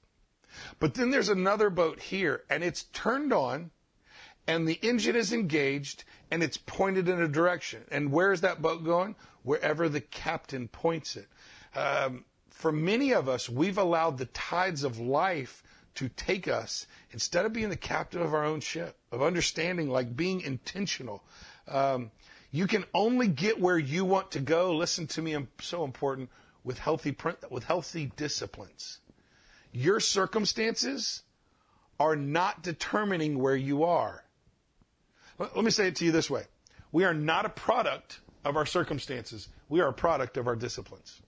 But 0.79 0.95
then 0.95 1.11
there's 1.11 1.29
another 1.29 1.69
boat 1.69 1.99
here 1.99 2.41
and 2.49 2.63
it's 2.63 2.85
turned 2.85 3.31
on 3.31 3.69
and 4.47 4.67
the 4.67 4.79
engine 4.81 5.15
is 5.15 5.31
engaged 5.31 6.05
and 6.31 6.41
it's 6.41 6.57
pointed 6.57 7.07
in 7.07 7.21
a 7.21 7.27
direction. 7.27 7.83
And 7.91 8.11
where 8.11 8.31
is 8.31 8.41
that 8.41 8.63
boat 8.63 8.83
going? 8.83 9.15
Wherever 9.43 9.89
the 9.89 10.01
captain 10.01 10.67
points 10.67 11.17
it. 11.17 11.27
Um, 11.75 12.25
for 12.59 12.73
many 12.73 13.13
of 13.13 13.29
us, 13.29 13.47
we've 13.47 13.77
allowed 13.77 14.17
the 14.17 14.25
tides 14.25 14.83
of 14.83 14.99
life 14.99 15.63
to 15.95 16.09
take 16.09 16.49
us 16.49 16.87
instead 17.11 17.45
of 17.45 17.53
being 17.53 17.69
the 17.69 17.77
captain 17.77 18.21
of 18.21 18.33
our 18.33 18.43
own 18.43 18.59
ship, 18.59 18.97
of 19.13 19.21
understanding, 19.21 19.89
like 19.89 20.13
being 20.13 20.41
intentional. 20.41 21.23
Um, 21.69 22.11
you 22.51 22.67
can 22.67 22.83
only 22.93 23.29
get 23.29 23.61
where 23.61 23.77
you 23.77 24.03
want 24.03 24.31
to 24.31 24.41
go. 24.41 24.75
Listen 24.75 25.07
to 25.07 25.21
me, 25.21 25.31
I'm 25.33 25.47
so 25.61 25.85
important 25.85 26.29
with 26.65 26.77
healthy 26.77 27.15
with 27.49 27.63
healthy 27.63 28.11
disciplines. 28.17 28.99
Your 29.71 30.01
circumstances 30.01 31.23
are 31.97 32.17
not 32.17 32.61
determining 32.61 33.39
where 33.39 33.55
you 33.55 33.85
are. 33.85 34.21
Let 35.37 35.63
me 35.63 35.71
say 35.71 35.87
it 35.87 35.95
to 35.97 36.05
you 36.05 36.11
this 36.11 36.29
way. 36.29 36.43
We 36.91 37.05
are 37.05 37.13
not 37.13 37.45
a 37.45 37.49
product 37.49 38.19
of 38.43 38.57
our 38.57 38.65
circumstances. 38.65 39.47
We 39.69 39.79
are 39.79 39.87
a 39.87 39.93
product 39.93 40.35
of 40.35 40.47
our 40.47 40.57
disciplines. 40.57 41.21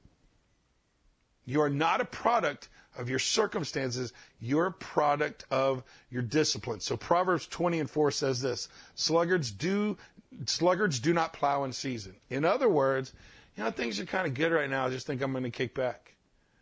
You 1.46 1.62
are 1.62 1.70
not 1.70 2.02
a 2.02 2.06
product 2.06 2.70
of 2.98 3.10
your 3.10 3.20
circumstances. 3.20 4.14
You're 4.40 4.68
a 4.68 4.72
product 4.72 5.46
of 5.50 5.84
your 6.10 6.22
discipline. 6.22 6.80
So 6.80 6.98
Proverbs 6.98 7.48
20 7.48 7.80
and 7.80 7.90
4 7.90 8.12
says 8.12 8.42
this, 8.42 8.70
sluggards 8.96 9.52
do, 9.52 9.98
sluggards 10.46 11.00
do 11.00 11.14
not 11.14 11.34
plow 11.34 11.64
in 11.64 11.74
season. 11.74 12.16
In 12.30 12.46
other 12.46 12.70
words, 12.70 13.14
you 13.56 13.64
know, 13.64 13.72
things 13.72 14.00
are 14.00 14.06
kind 14.06 14.28
of 14.28 14.34
good 14.34 14.52
right 14.52 14.70
now. 14.70 14.86
I 14.86 14.90
just 14.90 15.08
think 15.08 15.22
I'm 15.22 15.32
going 15.32 15.44
to 15.44 15.50
kick 15.50 15.74
back. 15.74 16.14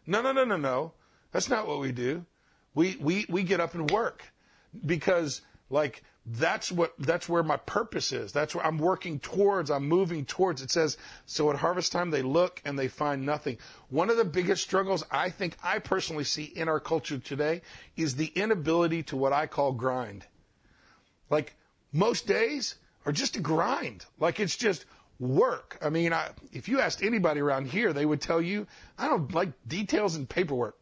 No, 0.06 0.22
no, 0.22 0.32
no, 0.32 0.44
no, 0.44 0.58
no. 0.58 0.94
That's 1.32 1.50
not 1.50 1.68
what 1.68 1.80
we 1.80 1.92
do. 1.92 2.26
We, 2.74 2.98
we, 3.00 3.26
we 3.30 3.44
get 3.44 3.60
up 3.60 3.76
and 3.76 3.89
work 3.89 4.24
because 4.86 5.42
like 5.70 6.04
that's 6.32 6.72
what 6.72 6.94
that's 7.00 7.28
where 7.28 7.42
my 7.42 7.58
purpose 7.58 8.12
is. 8.12 8.32
That's 8.32 8.54
where 8.54 8.65
I'm 8.65 8.78
working 8.78 9.20
towards, 9.20 9.72
I'm 9.72 9.88
moving 9.88 10.26
towards. 10.26 10.62
It 10.62 10.70
says, 10.70 10.98
so 11.26 11.50
at 11.50 11.56
harvest 11.56 11.92
time 11.92 12.12
they 12.12 12.22
look 12.22 12.62
and 12.65 12.78
they 12.78 12.88
find 12.88 13.26
nothing. 13.26 13.58
One 13.89 14.12
of 14.12 14.18
the 14.18 14.26
biggest 14.26 14.62
struggles 14.62 15.04
I 15.10 15.32
think 15.32 15.58
I 15.63 15.80
personally 15.80 16.26
see 16.26 16.44
in 16.44 16.70
our 16.70 16.80
culture 16.80 17.18
today 17.18 17.62
is 17.98 18.15
the 18.15 18.32
inability 18.36 19.04
to 19.04 19.18
what 19.18 19.34
I 19.34 19.48
call 19.48 19.72
grind. 19.72 20.24
Like 21.32 21.56
most 21.92 22.28
days 22.28 22.76
are 23.06 23.12
just 23.12 23.38
a 23.38 23.42
grind. 23.42 24.06
Like 24.20 24.39
it's 24.39 24.56
just 24.56 24.86
work. 25.20 25.78
I 25.82 25.89
mean, 25.89 26.13
I, 26.13 26.30
if 26.54 26.68
you 26.70 26.80
asked 26.80 27.04
anybody 27.04 27.42
around 27.42 27.65
here, 27.65 27.92
they 27.92 28.06
would 28.06 28.22
tell 28.22 28.42
you, 28.42 28.68
I 28.98 29.08
don't 29.08 29.34
like 29.34 29.50
details 29.68 30.15
and 30.15 30.30
paperwork. 30.30 30.79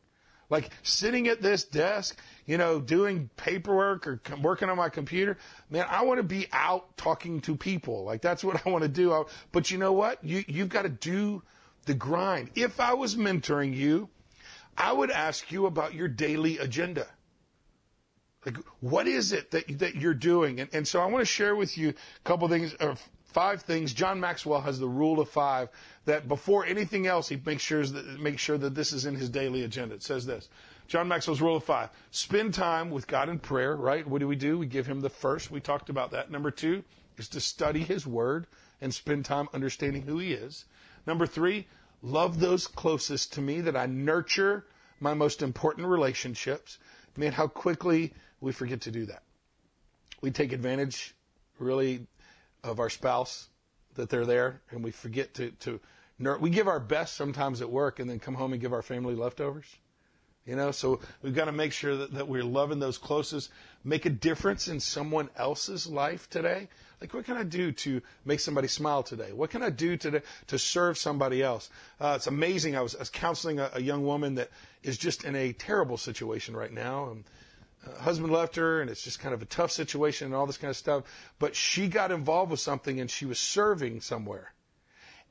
Like 0.50 0.70
sitting 0.82 1.28
at 1.28 1.42
this 1.42 1.66
desk, 1.66 2.18
you 2.46 2.58
know, 2.58 2.80
doing 2.80 3.30
paperwork 3.36 4.08
or 4.08 4.22
working 4.42 4.70
on 4.70 4.78
my 4.78 4.90
computer. 4.90 5.38
Man, 5.70 5.86
I 5.90 6.04
want 6.06 6.20
to 6.20 6.24
be 6.24 6.48
out 6.54 6.96
talking 6.96 7.42
to 7.42 7.56
people. 7.56 8.06
Like 8.06 8.22
that's 8.22 8.44
what 8.44 8.62
I 8.66 8.70
want 8.70 8.84
to 8.84 8.90
do. 8.90 9.26
But 9.52 9.72
you 9.72 9.78
know 9.78 9.94
what? 9.94 10.24
You, 10.24 10.44
you've 10.48 10.70
got 10.70 10.84
to 10.84 10.90
do 10.90 11.44
the 11.86 11.94
grind. 11.94 12.52
If 12.56 12.80
I 12.80 12.94
was 12.94 13.16
mentoring 13.16 13.76
you, 13.76 14.10
I 14.78 14.94
would 14.94 15.10
ask 15.10 15.52
you 15.52 15.66
about 15.66 15.94
your 15.94 16.08
daily 16.08 16.60
agenda. 16.60 17.08
Like, 18.46 18.58
what 18.80 19.08
is 19.08 19.34
it 19.34 19.52
that, 19.52 19.80
that 19.80 19.96
you're 19.96 20.14
doing? 20.14 20.62
And, 20.62 20.70
and 20.72 20.88
so 20.88 21.02
I 21.02 21.08
want 21.08 21.22
to 21.22 21.26
share 21.26 21.56
with 21.56 21.78
you 21.78 21.90
a 21.90 21.94
couple 22.24 22.48
things, 22.48 22.76
or 22.80 22.96
five 23.38 23.62
things. 23.62 23.94
John 23.94 24.20
Maxwell 24.20 24.62
has 24.62 24.80
the 24.80 24.88
rule 24.88 25.20
of 25.20 25.30
five 25.30 25.70
that 26.06 26.28
before 26.28 26.66
anything 26.66 27.06
else, 27.06 27.30
he 27.30 27.40
makes 27.46 27.62
sure 27.62 27.86
that, 27.86 28.20
makes 28.20 28.42
sure 28.42 28.58
that 28.58 28.74
this 28.74 28.92
is 28.92 29.06
in 29.06 29.14
his 29.14 29.30
daily 29.30 29.64
agenda. 29.64 29.94
It 29.94 30.02
says 30.02 30.26
this. 30.26 30.50
John 30.88 31.08
Maxwell's 31.08 31.40
rule 31.40 31.56
of 31.56 31.64
five. 31.64 31.92
Spend 32.10 32.56
time 32.56 32.90
with 32.90 33.06
God 33.06 33.30
in 33.30 33.38
prayer, 33.38 33.76
right? 33.76 34.08
What 34.08 34.22
do 34.22 34.28
we 34.28 34.36
do? 34.36 34.58
We 34.58 34.66
give 34.66 34.88
him 34.88 35.02
the 35.02 35.12
first. 35.12 35.52
We 35.52 35.60
talked 35.60 35.90
about 35.90 36.10
that. 36.12 36.32
Number 36.32 36.50
two 36.50 36.84
is 37.18 37.30
to 37.30 37.40
study 37.40 37.82
his 37.82 38.08
word 38.08 38.48
and 38.82 38.92
spend 38.92 39.26
time 39.26 39.50
understanding 39.54 40.02
who 40.02 40.18
he 40.18 40.34
is. 40.34 40.66
Number 41.06 41.28
three, 41.28 41.68
love 42.02 42.40
those 42.40 42.66
closest 42.66 43.34
to 43.34 43.42
me 43.42 43.62
that 43.62 43.78
I 43.78 43.86
nurture 43.86 44.66
my 45.00 45.14
most 45.14 45.44
important 45.44 45.86
relationships. 45.86 46.80
Man, 47.16 47.34
how 47.34 47.46
quickly 47.46 48.16
we 48.42 48.52
forget 48.52 48.82
to 48.82 48.92
do 48.92 49.06
that. 49.06 49.22
We 50.22 50.32
take 50.32 50.54
advantage 50.54 51.14
really 51.60 52.08
of 52.64 52.80
our 52.80 52.90
spouse 52.90 53.48
that 53.96 54.10
they're 54.10 54.26
there, 54.26 54.62
and 54.72 54.84
we 54.84 54.92
forget 54.92 55.34
to 55.36 55.52
to 55.52 55.80
we 56.40 56.50
give 56.50 56.68
our 56.68 56.80
best 56.80 57.16
sometimes 57.16 57.62
at 57.62 57.70
work, 57.70 58.00
and 58.00 58.10
then 58.10 58.20
come 58.20 58.34
home 58.34 58.54
and 58.54 58.62
give 58.62 58.74
our 58.74 58.82
family 58.82 59.16
leftovers. 59.16 59.66
You 60.48 60.56
know, 60.56 60.72
so 60.72 61.02
we've 61.22 61.36
got 61.36 61.46
to 61.46 61.52
make 61.52 61.74
sure 61.74 61.98
that, 61.98 62.14
that 62.14 62.30
we're 62.30 62.44
loving 62.44 62.80
those 62.80 62.98
closest, 62.98 63.50
make 63.84 64.06
a 64.06 64.10
difference 64.10 64.70
in 64.70 64.80
someone 64.80 65.30
else's 65.36 65.86
life 65.86 66.30
today. 66.30 66.70
Like, 67.02 67.14
what 67.14 67.26
can 67.26 67.36
I 67.36 67.44
do 67.44 67.74
to 67.74 68.02
make 68.24 68.40
somebody 68.40 68.70
smile 68.70 69.04
today? 69.04 69.34
What 69.34 69.50
can 69.50 69.62
I 69.62 69.70
do 69.70 69.98
today 69.98 70.22
to 70.48 70.58
serve 70.58 70.98
somebody 70.98 71.44
else? 71.44 71.70
Uh, 72.00 72.14
it's 72.16 72.28
amazing. 72.28 72.78
I 72.78 72.82
was, 72.82 72.96
I 72.96 73.00
was 73.00 73.10
counseling 73.10 73.60
a, 73.60 73.72
a, 73.74 73.82
young 73.82 74.06
woman 74.06 74.36
that 74.36 74.50
is 74.84 74.98
just 74.98 75.26
in 75.26 75.36
a 75.36 75.52
terrible 75.52 75.98
situation 75.98 76.56
right 76.56 76.72
now. 76.72 77.12
And, 77.12 77.26
husband 78.00 78.32
left 78.32 78.56
her 78.56 78.82
and 78.82 78.90
it's 78.90 79.04
just 79.04 79.20
kind 79.20 79.34
of 79.34 79.42
a 79.42 79.46
tough 79.46 79.72
situation 79.72 80.28
and 80.28 80.36
all 80.36 80.46
this 80.46 80.58
kind 80.58 80.70
of 80.70 80.78
stuff. 80.78 81.04
But 81.40 81.56
she 81.56 81.88
got 81.88 82.12
involved 82.12 82.52
with 82.52 82.60
something 82.60 83.00
and 83.00 83.10
she 83.10 83.26
was 83.26 83.40
serving 83.40 84.02
somewhere. 84.02 84.54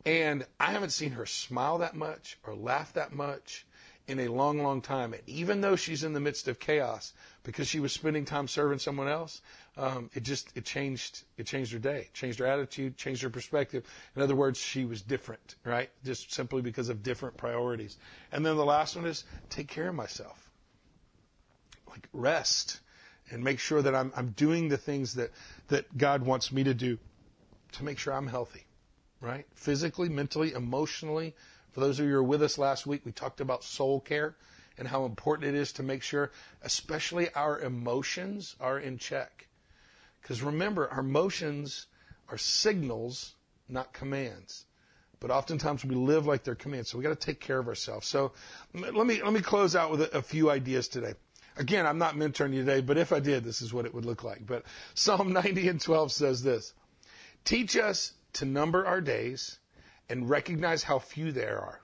And 0.05 0.47
I 0.61 0.73
haven't 0.73 0.91
seen 0.91 1.13
her 1.13 1.27
smile 1.27 1.79
that 1.79 1.97
much 1.97 2.39
or 2.45 2.55
laugh 2.55 2.93
that 2.93 3.13
much 3.13 3.67
in 4.07 4.21
a 4.21 4.29
long, 4.29 4.63
long 4.63 4.81
time. 4.81 5.13
And 5.15 5.23
even 5.27 5.61
though 5.61 5.75
she's 5.75 6.05
in 6.05 6.13
the 6.13 6.21
midst 6.21 6.47
of 6.47 6.61
chaos 6.61 7.13
because 7.43 7.67
she 7.67 7.81
was 7.81 7.93
spending 7.93 8.25
time 8.25 8.47
serving 8.47 8.79
someone 8.79 9.09
else, 9.09 9.43
um, 9.77 10.11
it 10.15 10.23
just 10.23 10.57
it 10.57 10.65
changed 10.65 11.25
it 11.37 11.47
changed 11.47 11.73
her 11.73 11.79
day, 11.79 12.09
changed 12.15 12.39
her 12.39 12.47
attitude, 12.47 12.97
changed 12.97 13.23
her 13.23 13.31
perspective. 13.31 13.85
In 14.15 14.23
other 14.23 14.37
words, 14.37 14.59
she 14.59 14.85
was 14.85 15.03
different, 15.03 15.57
right? 15.65 15.91
Just 16.05 16.33
simply 16.33 16.63
because 16.63 16.89
of 16.89 17.03
different 17.03 17.37
priorities. 17.37 17.97
And 18.31 18.47
then 18.47 18.57
the 18.57 18.65
last 18.65 18.95
one 18.95 19.07
is 19.07 19.25
take 19.51 19.69
care 19.69 19.89
of 19.89 19.95
myself 19.95 20.46
like 21.97 22.09
rest 22.13 22.81
and 23.31 23.43
make 23.43 23.59
sure 23.59 23.83
that 23.83 23.95
I'm, 23.95 24.13
I'm 24.17 24.31
doing 24.31 24.69
the 24.69 24.77
things 24.77 25.15
that, 25.15 25.31
that 25.69 25.97
God 25.97 26.23
wants 26.23 26.53
me 26.53 26.65
to 26.65 26.75
do 26.75 26.99
to 27.73 27.85
make 27.85 27.99
sure 27.99 28.13
I'm 28.13 28.27
healthy, 28.27 28.65
right? 29.21 29.47
Physically, 29.55 30.09
mentally, 30.09 30.53
emotionally. 30.53 31.35
For 31.73 31.81
those 31.81 31.99
of 31.99 32.07
you 32.07 32.13
who 32.13 32.17
were 32.19 32.25
with 32.25 32.43
us 32.43 32.59
last 32.59 32.87
week, 32.87 33.03
we 33.05 33.13
talked 33.13 33.41
about 33.41 33.65
soul 33.65 34.01
care 34.01 34.37
and 34.79 34.87
how 34.87 35.07
important 35.07 35.49
it 35.49 35.59
is 35.59 35.73
to 35.73 35.83
make 35.83 36.03
sure, 36.03 36.31
especially 36.63 37.33
our 37.35 37.59
emotions 37.61 38.55
are 38.61 38.79
in 38.79 38.99
check. 38.99 39.49
Because 40.21 40.43
remember, 40.43 40.89
our 40.89 41.01
emotions 41.01 41.87
are 42.29 42.39
signals, 42.39 43.35
not 43.69 43.93
commands. 43.93 44.65
But 45.19 45.31
oftentimes 45.31 45.85
we 45.85 45.95
live 45.95 46.27
like 46.27 46.45
they're 46.45 46.55
commands, 46.55 46.91
so 46.91 46.99
we 46.99 47.05
got 47.05 47.19
to 47.19 47.27
take 47.27 47.41
care 47.41 47.59
of 47.59 47.69
ourselves. 47.69 48.07
So 48.07 48.33
let 48.75 49.07
me 49.07 49.23
let 49.23 49.33
me 49.33 49.41
close 49.41 49.75
out 49.75 49.91
with 49.91 50.03
a, 50.03 50.19
a 50.19 50.23
few 50.23 50.51
ideas 50.51 50.89
today. 50.89 51.15
Again, 51.57 51.87
I'm 51.87 51.99
not 51.99 52.17
mentoring 52.17 52.53
you 52.53 52.65
today, 52.65 52.81
but 52.83 52.99
if 52.99 53.13
I 53.13 53.21
did, 53.21 53.45
this 53.45 53.63
is 53.63 53.73
what 53.73 53.87
it 53.87 53.95
would 53.95 54.05
look 54.05 54.23
like. 54.23 54.47
But 54.47 54.65
Psalm 54.95 55.33
90 55.33 55.69
and 55.69 55.81
12 55.81 56.13
says 56.13 56.43
this 56.43 56.75
Teach 57.45 57.77
us 57.77 58.13
to 58.35 58.45
number 58.45 58.87
our 58.87 59.01
days 59.01 59.59
and 60.09 60.29
recognize 60.29 60.83
how 60.83 60.99
few 60.99 61.33
there 61.33 61.59
are. 61.59 61.81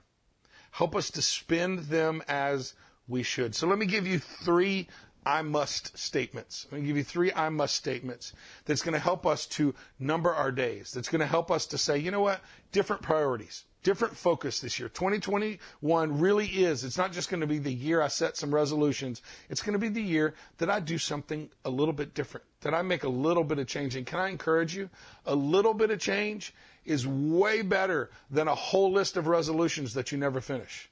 Help 0.71 0.95
us 0.95 1.11
to 1.11 1.21
spend 1.21 1.79
them 1.79 2.21
as 2.27 2.73
we 3.07 3.23
should. 3.23 3.55
So 3.55 3.67
let 3.67 3.77
me 3.77 3.85
give 3.85 4.07
you 4.07 4.19
three 4.19 4.87
I 5.25 5.41
must 5.41 5.97
statements. 5.97 6.65
I'm 6.65 6.77
going 6.77 6.83
to 6.83 6.87
give 6.87 6.97
you 6.97 7.03
three 7.03 7.31
I 7.33 7.49
must 7.49 7.75
statements 7.75 8.33
that's 8.65 8.81
going 8.81 8.93
to 8.93 8.99
help 8.99 9.25
us 9.25 9.45
to 9.47 9.73
number 9.99 10.33
our 10.33 10.51
days. 10.51 10.91
That's 10.91 11.09
going 11.09 11.21
to 11.21 11.27
help 11.27 11.49
us 11.49 11.67
to 11.67 11.77
say, 11.77 11.97
you 11.97 12.11
know 12.11 12.21
what? 12.21 12.41
Different 12.71 13.01
priorities 13.01 13.63
different 13.83 14.15
focus 14.17 14.59
this 14.59 14.79
year. 14.79 14.89
2021 14.89 16.19
really 16.19 16.47
is. 16.47 16.83
It's 16.83 16.97
not 16.97 17.11
just 17.11 17.29
going 17.29 17.41
to 17.41 17.47
be 17.47 17.59
the 17.59 17.71
year 17.71 18.01
I 18.01 18.07
set 18.07 18.37
some 18.37 18.53
resolutions. 18.53 19.21
It's 19.49 19.61
going 19.61 19.73
to 19.73 19.79
be 19.79 19.89
the 19.89 20.01
year 20.01 20.33
that 20.57 20.69
I 20.69 20.79
do 20.79 20.97
something 20.97 21.49
a 21.65 21.69
little 21.69 21.93
bit 21.93 22.13
different, 22.13 22.45
that 22.61 22.73
I 22.73 22.81
make 22.81 23.03
a 23.03 23.09
little 23.09 23.43
bit 23.43 23.59
of 23.59 23.67
change. 23.67 23.95
And 23.95 24.05
can 24.05 24.19
I 24.19 24.29
encourage 24.29 24.75
you? 24.75 24.89
A 25.25 25.35
little 25.35 25.73
bit 25.73 25.91
of 25.91 25.99
change 25.99 26.53
is 26.85 27.05
way 27.05 27.61
better 27.61 28.09
than 28.31 28.47
a 28.47 28.55
whole 28.55 28.91
list 28.91 29.17
of 29.17 29.27
resolutions 29.27 29.93
that 29.93 30.11
you 30.11 30.17
never 30.17 30.41
finish. 30.41 30.89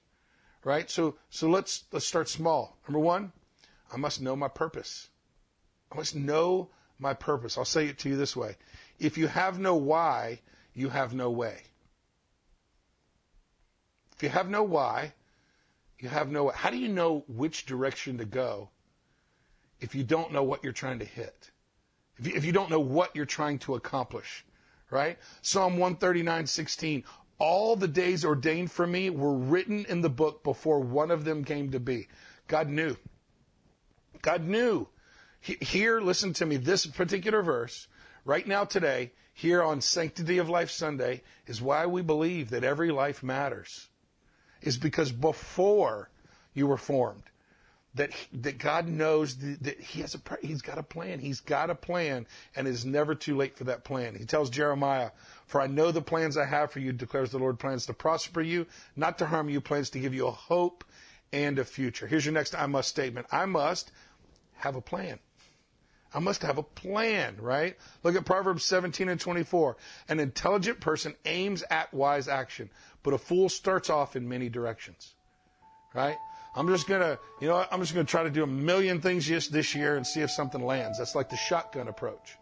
Right? 0.64 0.90
So, 0.90 1.16
so 1.30 1.50
let's, 1.50 1.86
let's 1.92 2.06
start 2.06 2.30
small. 2.30 2.78
Number 2.88 3.00
one, 3.00 3.32
I 3.92 3.98
must 3.98 4.22
know 4.22 4.36
my 4.36 4.48
purpose. 4.48 5.10
I 5.92 5.96
must 5.96 6.16
know 6.16 6.70
my 7.00 7.14
purpose. 7.14 7.58
I'll 7.58 7.66
say 7.66 7.88
it 7.88 7.98
to 8.00 8.10
you 8.10 8.16
this 8.16 8.36
way. 8.36 8.58
If 9.00 9.18
you 9.18 9.28
have 9.28 9.60
no 9.60 9.76
why, 9.76 10.42
you 10.74 10.90
have 10.90 11.14
no 11.14 11.32
way. 11.32 11.64
If 14.22 14.26
you 14.26 14.30
have 14.30 14.52
no 14.52 14.62
why, 14.62 15.14
you 15.98 16.08
have 16.08 16.30
no, 16.30 16.50
how 16.50 16.70
do 16.70 16.78
you 16.78 16.90
know 16.90 17.24
which 17.28 17.66
direction 17.66 18.20
to 18.20 18.26
go 18.26 18.70
if 19.80 19.96
you 19.96 20.04
don't 20.04 20.32
know 20.32 20.44
what 20.44 20.64
you're 20.64 20.74
trying 20.74 21.00
to 21.00 21.06
hit? 21.06 21.50
If 22.20 22.28
you, 22.28 22.34
if 22.36 22.46
you 22.46 22.52
don't 22.52 22.70
know 22.70 22.82
what 22.82 23.16
you're 23.16 23.26
trying 23.26 23.58
to 23.60 23.74
accomplish, 23.74 24.46
right? 24.92 25.18
Psalm 25.42 25.80
139, 25.80 26.46
16, 26.46 27.04
all 27.40 27.76
the 27.76 27.88
days 27.88 28.24
ordained 28.24 28.72
for 28.72 28.86
me 28.86 29.10
were 29.10 29.34
written 29.34 29.86
in 29.86 30.02
the 30.02 30.10
book 30.10 30.44
before 30.44 30.82
one 30.82 31.10
of 31.10 31.26
them 31.26 31.44
came 31.44 31.72
to 31.72 31.80
be. 31.80 32.08
God 32.48 32.70
knew. 32.70 32.96
God 34.22 34.44
knew. 34.44 34.88
Here, 35.40 36.00
listen 36.00 36.34
to 36.34 36.46
me, 36.46 36.58
this 36.58 36.86
particular 36.86 37.42
verse, 37.42 37.88
right 38.24 38.46
now 38.46 38.66
today, 38.66 39.14
here 39.34 39.64
on 39.64 39.82
Sanctity 39.82 40.38
of 40.38 40.48
Life 40.48 40.70
Sunday, 40.70 41.24
is 41.48 41.60
why 41.60 41.88
we 41.88 42.04
believe 42.04 42.52
that 42.52 42.64
every 42.64 42.92
life 42.92 43.24
matters. 43.24 43.88
Is 44.62 44.78
because 44.78 45.12
before 45.12 46.10
you 46.54 46.68
were 46.68 46.78
formed, 46.78 47.24
that 47.96 48.12
that 48.32 48.58
God 48.58 48.88
knows 48.88 49.36
that 49.38 49.80
He 49.80 50.02
has 50.02 50.16
a 50.16 50.20
He's 50.42 50.62
got 50.62 50.78
a 50.78 50.84
plan. 50.84 51.20
He's 51.20 51.42
got 51.42 51.70
a 51.70 51.76
plan, 51.76 52.28
and 52.56 52.68
it 52.68 52.72
is 52.72 52.86
never 52.86 53.16
too 53.16 53.36
late 53.36 53.58
for 53.58 53.66
that 53.66 53.84
plan. 53.84 54.16
He 54.16 54.26
tells 54.26 54.50
Jeremiah, 54.50 55.12
"For 55.48 55.60
I 55.60 55.68
know 55.68 55.92
the 55.92 56.02
plans 56.02 56.38
I 56.38 56.46
have 56.46 56.72
for 56.72 56.80
you," 56.80 56.94
declares 56.94 57.32
the 57.32 57.40
Lord, 57.40 57.60
plans 57.60 57.88
to 57.88 57.94
prosper 57.94 58.42
you, 58.42 58.68
not 58.96 59.18
to 59.18 59.26
harm 59.26 59.50
you, 59.50 59.62
plans 59.62 59.90
to 59.92 60.00
give 60.00 60.14
you 60.14 60.28
a 60.28 60.32
hope 60.32 60.86
and 61.34 61.60
a 61.60 61.66
future. 61.66 62.08
Here's 62.08 62.26
your 62.26 62.34
next 62.34 62.56
I 62.56 62.66
must 62.66 62.90
statement. 62.90 63.28
I 63.32 63.46
must 63.46 63.92
have 64.56 64.76
a 64.76 64.82
plan. 64.82 65.20
I 66.14 66.20
must 66.20 66.42
have 66.42 66.58
a 66.58 66.64
plan, 66.64 67.38
right? 67.40 67.78
Look 68.04 68.16
at 68.18 68.26
Proverbs 68.26 68.66
17 68.66 69.08
and 69.08 69.20
24. 69.20 69.78
An 70.10 70.20
intelligent 70.20 70.82
person 70.82 71.16
aims 71.24 71.64
at 71.70 71.94
wise 71.94 72.28
action, 72.28 72.70
but 73.04 73.14
a 73.14 73.18
fool 73.18 73.50
starts 73.50 73.90
off 73.90 74.16
in 74.16 74.28
many 74.28 74.50
directions, 74.50 75.16
right? 75.94 76.18
I'm 76.56 76.68
just 76.68 76.88
gonna, 76.88 77.18
you 77.40 77.48
know, 77.48 77.66
I'm 77.72 77.80
just 77.80 77.94
gonna 77.94 78.06
try 78.06 78.24
to 78.24 78.30
do 78.30 78.44
a 78.44 78.48
million 78.48 79.00
things 79.02 79.26
just 79.26 79.52
this 79.52 79.74
year 79.74 79.96
and 79.96 80.06
see 80.06 80.22
if 80.22 80.32
something 80.32 80.64
lands. 80.64 80.98
That's 80.98 81.16
like 81.16 81.30
the 81.30 81.38
shotgun 81.38 81.88
approach. 81.88 82.38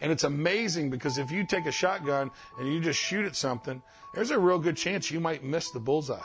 And 0.00 0.12
it's 0.12 0.24
amazing 0.24 0.90
because 0.90 1.18
if 1.18 1.30
you 1.30 1.44
take 1.46 1.66
a 1.66 1.72
shotgun 1.72 2.30
and 2.58 2.72
you 2.72 2.80
just 2.80 3.00
shoot 3.00 3.24
at 3.26 3.36
something, 3.36 3.82
there's 4.14 4.30
a 4.30 4.38
real 4.38 4.58
good 4.58 4.76
chance 4.76 5.10
you 5.10 5.20
might 5.20 5.42
miss 5.42 5.70
the 5.70 5.80
bullseye. 5.80 6.20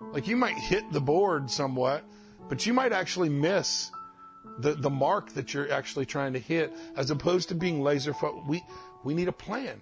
Like 0.00 0.26
you 0.26 0.36
might 0.36 0.56
hit 0.56 0.90
the 0.92 1.00
board 1.00 1.50
somewhat, 1.50 2.04
but 2.48 2.66
you 2.66 2.72
might 2.72 2.92
actually 2.92 3.28
miss 3.28 3.90
the, 4.58 4.74
the 4.74 4.90
mark 4.90 5.32
that 5.34 5.54
you're 5.54 5.70
actually 5.70 6.06
trying 6.06 6.32
to 6.32 6.38
hit 6.38 6.72
as 6.96 7.10
opposed 7.10 7.50
to 7.50 7.54
being 7.54 7.82
laser 7.82 8.12
focused. 8.12 8.46
We, 8.46 8.62
we 9.04 9.14
need 9.14 9.28
a 9.28 9.32
plan. 9.32 9.80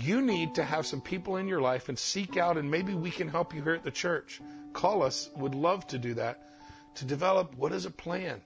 You 0.00 0.22
need 0.22 0.54
to 0.54 0.64
have 0.64 0.86
some 0.86 1.00
people 1.00 1.36
in 1.36 1.48
your 1.48 1.60
life 1.60 1.88
and 1.88 1.98
seek 1.98 2.36
out, 2.36 2.56
and 2.56 2.70
maybe 2.70 2.94
we 2.94 3.10
can 3.10 3.28
help 3.28 3.54
you 3.54 3.62
here 3.62 3.74
at 3.74 3.82
the 3.82 3.90
church. 3.90 4.40
Call 4.72 5.02
us, 5.02 5.28
would 5.36 5.54
love 5.54 5.86
to 5.88 5.98
do 5.98 6.14
that, 6.14 6.48
to 6.96 7.04
develop 7.04 7.54
what 7.56 7.72
is 7.72 7.84
a 7.84 7.90
plan 7.90 8.40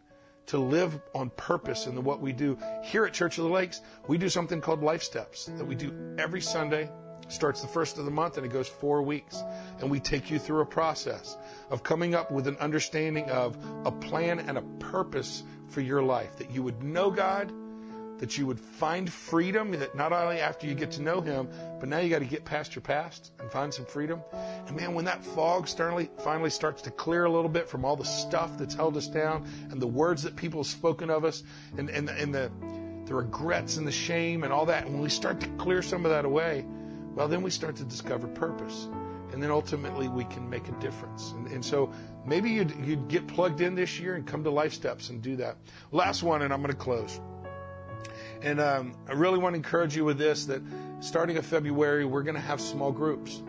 to 0.47 0.59
live 0.59 0.99
on 1.15 1.31
purpose 1.31 1.87
in 1.87 1.95
the, 1.95 2.01
what 2.01 2.21
we 2.21 2.33
do. 2.33 2.59
Here 2.83 3.05
at 3.05 3.13
Church 3.13 3.39
of 3.39 3.45
the 3.45 3.51
Lakes, 3.51 3.81
we 4.09 4.19
do 4.19 4.29
something 4.29 4.61
called 4.61 4.83
Life 4.83 5.03
Steps 5.03 5.47
that 5.47 5.65
we 5.65 5.75
do 5.75 6.17
every 6.19 6.41
Sunday 6.41 6.91
starts 7.29 7.63
the 7.63 7.69
first 7.69 7.99
of 7.99 8.05
the 8.05 8.11
month 8.11 8.37
and 8.37 8.45
it 8.45 8.53
goes 8.53 8.69
four 8.69 9.03
weeks. 9.03 9.43
And 9.81 9.91
we 9.91 10.01
take 10.01 10.31
you 10.31 10.39
through 10.39 10.61
a 10.61 10.67
process 10.67 11.37
of 11.71 11.83
coming 11.83 12.15
up 12.15 12.31
with 12.31 12.47
an 12.47 12.57
understanding 12.59 13.31
of 13.31 13.57
a 13.85 13.91
plan 13.91 14.39
and 14.39 14.59
a 14.59 14.63
purpose 14.63 15.43
for 15.69 15.81
your 15.81 16.03
life. 16.03 16.37
That 16.37 16.51
you 16.51 16.63
would 16.63 16.83
know 16.83 17.11
God, 17.11 17.53
that 18.23 18.39
you 18.39 18.47
would 18.47 18.61
find 18.61 19.13
freedom, 19.13 19.73
that 19.73 19.97
not 19.97 20.13
only 20.13 20.39
after 20.39 20.69
you 20.69 20.77
get 20.77 20.93
to 20.93 21.03
know 21.03 21.21
Him, 21.21 21.49
but 21.81 21.89
now 21.89 21.99
you 21.99 22.09
got 22.09 22.21
to 22.21 22.25
get 22.25 22.45
past 22.45 22.73
your 22.73 22.83
past 22.83 23.33
and 23.41 23.51
find 23.51 23.75
some 23.75 23.85
freedom. 23.85 24.23
And 24.69 24.77
man, 24.77 24.95
when 24.95 25.07
that 25.07 25.25
fog 25.25 25.67
sternly, 25.67 26.09
finally 26.19 26.51
starts 26.51 26.83
to 26.83 26.93
clear 26.93 27.25
a 27.25 27.33
little 27.33 27.49
bit 27.51 27.69
from 27.69 27.85
all 27.85 27.97
the 27.97 28.05
stuff 28.05 28.57
that's 28.57 28.77
held 28.77 28.97
us 28.97 29.09
down 29.09 29.49
and 29.73 29.83
the 29.83 29.89
words 29.89 30.23
that 30.23 30.37
people 30.37 30.61
have 30.61 30.69
spoken 30.69 31.11
of 31.11 31.25
us 31.25 31.43
and, 31.77 31.91
and, 31.91 32.09
and 32.11 32.33
the, 32.33 32.49
the 33.07 33.15
regrets 33.17 33.77
and 33.77 33.89
the 33.89 33.93
shame 33.93 34.45
and 34.45 34.53
all 34.53 34.67
that, 34.67 34.85
and 34.85 34.93
when 34.93 35.03
we 35.03 35.09
start 35.09 35.41
to 35.41 35.49
clear 35.59 35.83
some 35.83 36.05
of 36.05 36.13
that 36.13 36.25
away, 36.25 36.65
well, 37.17 37.27
then 37.27 37.43
we 37.43 37.51
start 37.51 37.75
to 37.75 37.85
discover 37.85 38.29
purpose. 38.29 38.89
And 39.33 39.43
then 39.43 39.51
ultimately 39.51 40.07
we 40.07 40.27
can 40.27 40.49
make 40.49 40.69
a 40.69 40.73
difference. 40.79 41.33
And, 41.33 41.49
and 41.49 41.65
so 41.65 41.93
maybe 42.25 42.51
you'd, 42.51 42.73
you'd 42.87 43.09
get 43.09 43.27
plugged 43.27 43.61
in 43.61 43.75
this 43.75 43.99
year 43.99 44.15
and 44.15 44.25
come 44.25 44.45
to 44.45 44.51
Life 44.51 44.75
Steps 44.75 45.11
and 45.11 45.21
do 45.21 45.35
that. 45.37 45.57
Last 45.91 46.23
one, 46.23 46.43
and 46.43 46.53
I'm 46.53 46.63
going 46.63 46.73
to 46.73 46.79
close. 46.79 47.19
And 48.43 48.61
um, 48.61 48.95
I 49.09 49.13
really 49.13 49.39
want 49.39 49.55
to 49.55 49.57
encourage 49.57 49.97
you 49.97 50.05
with 50.05 50.19
this 50.19 50.47
that 50.47 50.63
starting 51.01 51.37
in 51.37 51.43
February, 51.43 52.05
we're 52.05 52.23
going 52.23 52.35
to 52.35 52.41
have 52.41 52.61
small 52.61 52.91
groups. 52.91 53.41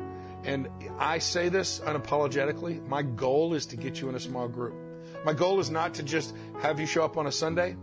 And 0.44 0.68
I 1.00 1.20
say 1.20 1.50
this 1.50 1.80
unapologetically. 1.80 2.86
My 2.88 3.02
goal 3.02 3.54
is 3.54 3.68
to 3.68 3.78
get 3.78 4.00
you 4.00 4.10
in 4.10 4.16
a 4.16 4.20
small 4.20 4.48
group. 4.48 4.76
My 5.26 5.34
goal 5.34 5.60
is 5.60 5.70
not 5.70 5.96
to 5.96 6.04
just 6.04 6.36
have 6.62 6.80
you 6.80 6.86
show 6.86 7.04
up 7.04 7.18
on 7.18 7.28
a 7.28 7.32
Sunday. 7.32 7.76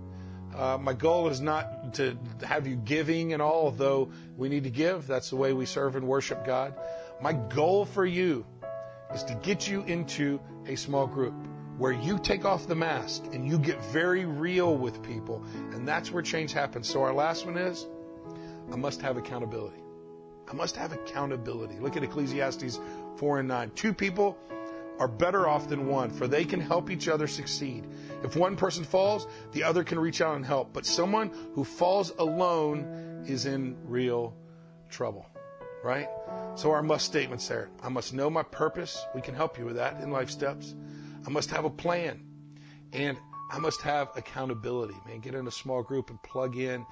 Uh, 0.55 0.79
my 0.81 0.93
goal 0.93 1.29
is 1.29 1.41
not 1.41 1.95
to 1.95 2.19
have 2.43 2.67
you 2.67 2.77
giving 2.77 3.33
and 3.33 3.41
all, 3.41 3.71
though 3.71 4.11
we 4.37 4.49
need 4.49 4.65
to 4.65 4.71
give. 4.71 5.07
That's 5.07 5.31
the 5.31 5.37
way 5.37 5.53
we 5.53 5.65
serve 5.67 5.97
and 5.97 6.07
worship 6.07 6.45
God. 6.45 6.75
My 7.21 7.33
goal 7.33 7.87
for 7.87 8.05
you 8.05 8.45
is 9.15 9.25
to 9.25 9.35
get 9.35 9.69
you 9.69 9.83
into 9.83 10.41
a 10.67 10.77
small 10.77 11.07
group 11.07 11.35
where 11.81 11.93
you 11.93 12.19
take 12.19 12.45
off 12.45 12.67
the 12.67 12.75
mask 12.75 13.25
and 13.33 13.49
you 13.49 13.59
get 13.59 13.83
very 13.87 14.27
real 14.27 14.77
with 14.77 15.03
people. 15.03 15.43
And 15.73 15.89
that's 15.89 16.11
where 16.11 16.23
change 16.23 16.53
happens. 16.53 16.87
So 16.87 17.03
our 17.03 17.15
last 17.15 17.47
one 17.47 17.57
is 17.57 17.87
I 18.71 18.77
must 18.77 19.01
have 19.01 19.17
accountability. 19.17 19.83
I 20.47 20.53
must 20.53 20.77
have 20.77 20.93
accountability. 20.93 21.79
Look 21.79 21.97
at 21.97 22.05
Ecclesiastes 22.05 22.79
4 23.17 23.39
and 23.39 23.49
9. 23.49 23.71
Two 23.75 23.95
people 23.95 24.37
are 24.99 25.09
better 25.09 25.49
off 25.49 25.71
than 25.71 25.87
one, 25.87 26.11
for 26.11 26.29
they 26.29 26.45
can 26.45 26.61
help 26.61 26.91
each 26.91 27.09
other 27.09 27.27
succeed. 27.27 27.87
If 28.23 28.37
one 28.37 28.57
person 28.57 28.85
falls, 28.85 29.27
the 29.53 29.65
other 29.65 29.83
can 29.83 29.99
reach 29.99 30.21
out 30.21 30.37
and 30.37 30.45
help. 30.45 30.75
But 30.75 30.85
someone 30.85 31.31
who 31.55 31.65
falls 31.65 32.13
alone 32.19 33.25
is 33.27 33.47
in 33.47 33.79
real 33.87 34.35
trouble, 34.91 35.25
right? 35.83 36.09
So 36.57 36.73
our 36.73 36.83
must 36.83 37.07
statements 37.07 37.49
there. 37.49 37.71
I 37.83 37.89
must 37.89 38.13
know 38.13 38.29
my 38.29 38.43
purpose. 38.43 39.03
We 39.15 39.23
can 39.23 39.35
help 39.35 39.59
you 39.59 39.65
with 39.65 39.77
that 39.77 40.03
in 40.03 40.11
life 40.11 40.29
steps. 40.29 40.75
I 41.27 41.31
must 41.31 41.51
have 41.51 41.65
a 41.65 41.71
plan. 41.71 42.25
And 42.93 43.19
I 43.51 43.59
must 43.59 43.83
have 43.83 44.11
accountability, 44.17 44.95
man. 45.07 45.21
Get 45.21 45.35
in 45.35 45.47
a 45.47 45.51
small 45.51 45.83
group 45.83 46.11
and 46.11 46.23
plug 46.23 46.57
in. 46.57 46.87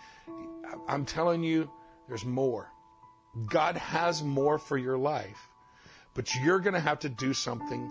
I'm 0.89 1.05
telling 1.05 1.43
you, 1.43 1.71
there's 2.09 2.25
more. 2.25 2.69
God 3.47 3.77
has 3.77 4.23
more 4.23 4.59
for 4.59 4.77
your 4.77 4.99
life, 4.99 5.49
but 6.15 6.35
you're 6.35 6.59
going 6.59 6.75
to 6.75 6.81
have 6.81 6.99
to 7.01 7.09
do 7.09 7.33
something 7.33 7.91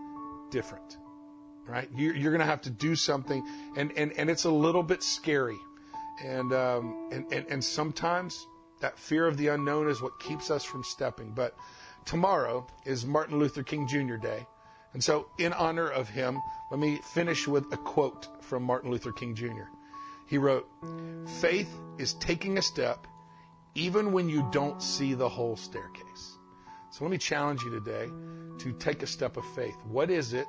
different, 0.52 0.97
right? 1.65 1.88
You're, 1.95 2.32
going 2.32 2.39
to 2.39 2.45
have 2.45 2.62
to 2.63 2.69
do 2.69 2.95
something, 2.95 3.45
and, 3.78 3.93
and, 3.95 4.12
and 4.13 4.30
it's 4.30 4.43
a 4.45 4.52
little 4.52 4.84
bit 4.84 5.02
scary. 5.02 5.58
And, 6.23 6.52
um, 6.52 7.10
and, 7.12 7.32
and, 7.32 7.45
and 7.47 7.63
sometimes 7.63 8.45
that 8.82 8.97
fear 9.00 9.28
of 9.28 9.38
the 9.38 9.47
unknown 9.47 9.89
is 9.89 10.02
what 10.02 10.19
keeps 10.19 10.52
us 10.52 10.63
from 10.63 10.84
stepping. 10.84 11.32
But 11.32 11.56
tomorrow 12.06 12.67
is 12.86 13.06
Martin 13.06 13.39
Luther 13.39 13.63
King 13.63 13.88
Jr. 13.88 14.15
Day. 14.15 14.45
And 14.98 15.04
so, 15.04 15.28
in 15.38 15.54
honor 15.54 15.88
of 15.88 16.10
him, 16.10 16.42
let 16.72 16.80
me 16.80 17.00
finish 17.14 17.48
with 17.48 17.72
a 17.72 17.78
quote 17.78 18.28
from 18.42 18.64
Martin 18.64 18.90
Luther 18.90 19.12
King 19.12 19.36
Jr. 19.36 19.70
He 20.26 20.40
wrote, 20.40 20.68
Faith 21.40 21.72
is 22.00 22.16
taking 22.16 22.58
a 22.58 22.64
step 22.64 23.06
even 23.76 24.12
when 24.12 24.28
you 24.28 24.50
don't 24.52 24.82
see 24.82 25.14
the 25.14 25.30
whole 25.30 25.56
staircase. 25.56 26.40
So 26.90 27.06
let 27.06 27.12
me 27.12 27.20
challenge 27.20 27.62
you 27.62 27.70
today 27.70 28.10
to 28.58 28.74
take 28.80 29.04
a 29.04 29.06
step 29.06 29.38
of 29.38 29.46
faith. 29.54 29.76
What 29.88 30.10
is 30.10 30.34
it 30.34 30.48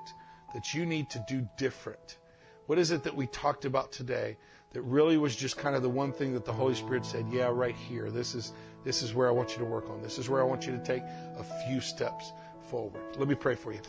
that 0.54 0.72
you 0.72 0.86
need 0.86 1.10
to 1.10 1.22
do 1.28 1.46
different? 1.58 2.16
What 2.64 2.78
is 2.78 2.90
it 2.90 3.02
that 3.02 3.14
we 3.14 3.26
talked 3.26 3.66
about 3.66 3.92
today 3.92 4.38
that 4.72 4.80
really 4.80 5.18
was 5.18 5.36
just 5.36 5.58
kind 5.58 5.76
of 5.76 5.82
the 5.82 5.90
one 5.90 6.10
thing 6.10 6.32
that 6.32 6.46
the 6.46 6.54
Holy 6.54 6.74
Spirit 6.74 7.04
said, 7.04 7.26
yeah, 7.30 7.50
right 7.52 7.76
here. 7.76 8.10
This 8.10 8.34
is 8.34 8.54
this 8.82 9.02
is 9.02 9.12
where 9.12 9.28
I 9.28 9.30
want 9.30 9.52
you 9.52 9.58
to 9.58 9.66
work 9.66 9.90
on. 9.90 10.00
This 10.00 10.18
is 10.18 10.30
where 10.30 10.40
I 10.40 10.44
want 10.44 10.66
you 10.66 10.72
to 10.72 10.82
take 10.82 11.02
a 11.02 11.44
few 11.66 11.82
steps 11.82 12.32
forward. 12.70 13.02
Let 13.18 13.28
me 13.28 13.34
pray 13.34 13.54
for 13.54 13.74
you. 13.74 13.80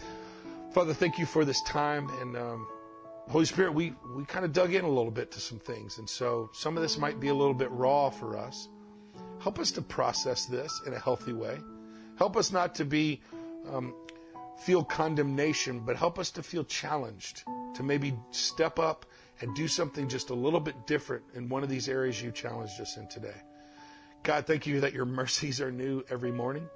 Father, 0.72 0.94
thank 0.94 1.18
you 1.18 1.26
for 1.26 1.46
this 1.46 1.64
time 1.64 2.10
and 2.22 2.38
um, 2.38 2.68
Holy 3.30 3.46
Spirit, 3.46 3.74
we, 3.74 3.94
we 4.16 4.24
kind 4.26 4.46
of 4.46 4.54
dug 4.54 4.74
in 4.74 4.86
a 4.86 4.90
little 4.90 5.12
bit 5.12 5.32
to 5.32 5.40
some 5.40 5.58
things. 5.58 5.98
And 5.98 6.08
so 6.08 6.50
some 6.54 6.78
of 6.78 6.84
this 6.84 6.98
might 6.98 7.20
be 7.20 7.30
a 7.30 7.34
little 7.34 7.56
bit 7.56 7.72
raw 7.72 8.12
for 8.12 8.38
us. 8.38 8.70
Help 9.40 9.58
us 9.58 9.72
to 9.72 9.82
process 9.82 10.46
this 10.46 10.82
in 10.86 10.94
a 10.94 11.00
healthy 11.00 11.34
way. 11.34 11.58
Help 12.18 12.38
us 12.38 12.52
not 12.52 12.76
to 12.76 12.86
be 12.86 13.20
um, 13.72 13.96
feel 14.60 14.84
condemnation, 14.84 15.80
but 15.80 15.96
help 15.96 16.20
us 16.20 16.30
to 16.32 16.44
feel 16.44 16.64
challenged 16.64 17.44
to 17.74 17.82
maybe 17.82 18.16
step 18.30 18.78
up 18.78 19.08
and 19.42 19.56
do 19.56 19.68
something 19.68 20.08
just 20.08 20.30
a 20.30 20.36
little 20.36 20.60
bit 20.60 20.86
different 20.86 21.24
in 21.34 21.50
one 21.50 21.64
of 21.64 21.70
these 21.70 21.90
areas 21.90 22.22
you 22.22 22.32
challenged 22.32 22.80
us 22.80 22.96
in 22.98 23.08
today. 23.08 23.42
God, 24.22 24.46
thank 24.46 24.68
you 24.68 24.82
that 24.82 24.94
your 24.94 25.06
mercies 25.06 25.62
are 25.62 25.72
new 25.72 26.04
every 26.12 26.32
morning, 26.32 26.68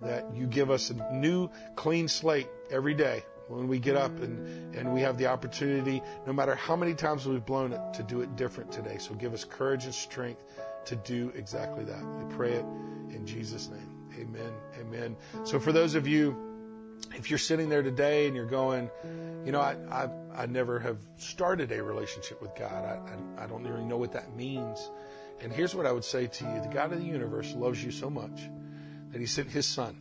that 0.00 0.34
you 0.34 0.46
give 0.46 0.70
us 0.70 0.88
a 0.88 1.12
new, 1.12 1.50
clean 1.76 2.08
slate 2.08 2.48
every 2.70 2.94
day 2.94 3.22
when 3.48 3.68
we 3.68 3.78
get 3.78 3.96
up 3.96 4.18
and, 4.20 4.74
and 4.74 4.92
we 4.92 5.00
have 5.02 5.18
the 5.18 5.26
opportunity, 5.26 6.02
no 6.26 6.32
matter 6.32 6.54
how 6.54 6.76
many 6.76 6.94
times 6.94 7.26
we've 7.26 7.44
blown 7.44 7.72
it, 7.72 7.80
to 7.94 8.02
do 8.02 8.20
it 8.20 8.36
different 8.36 8.72
today. 8.72 8.96
So 8.98 9.14
give 9.14 9.34
us 9.34 9.44
courage 9.44 9.84
and 9.84 9.94
strength 9.94 10.42
to 10.86 10.96
do 10.96 11.32
exactly 11.34 11.84
that. 11.84 12.04
We 12.04 12.34
pray 12.34 12.52
it 12.52 12.64
in 13.10 13.24
Jesus' 13.26 13.68
name. 13.68 13.90
Amen. 14.18 14.52
Amen. 14.80 15.16
So 15.44 15.58
for 15.58 15.72
those 15.72 15.94
of 15.94 16.06
you, 16.06 16.36
if 17.16 17.30
you're 17.30 17.38
sitting 17.38 17.68
there 17.68 17.82
today 17.82 18.26
and 18.26 18.36
you're 18.36 18.46
going, 18.46 18.90
you 19.44 19.52
know, 19.52 19.60
I, 19.60 19.76
I, 19.90 20.08
I 20.34 20.46
never 20.46 20.78
have 20.80 20.98
started 21.16 21.70
a 21.72 21.82
relationship 21.82 22.40
with 22.40 22.54
God. 22.56 22.72
I, 22.72 23.40
I, 23.40 23.44
I 23.44 23.46
don't 23.46 23.64
really 23.64 23.84
know 23.84 23.98
what 23.98 24.12
that 24.12 24.34
means. 24.34 24.90
And 25.40 25.52
here's 25.52 25.74
what 25.74 25.86
I 25.86 25.92
would 25.92 26.04
say 26.04 26.26
to 26.26 26.44
you. 26.44 26.62
The 26.62 26.68
God 26.72 26.92
of 26.92 26.98
the 26.98 27.04
universe 27.04 27.52
loves 27.54 27.82
you 27.82 27.90
so 27.90 28.08
much 28.08 28.48
that 29.10 29.20
he 29.20 29.26
sent 29.26 29.50
his 29.50 29.66
son 29.66 29.96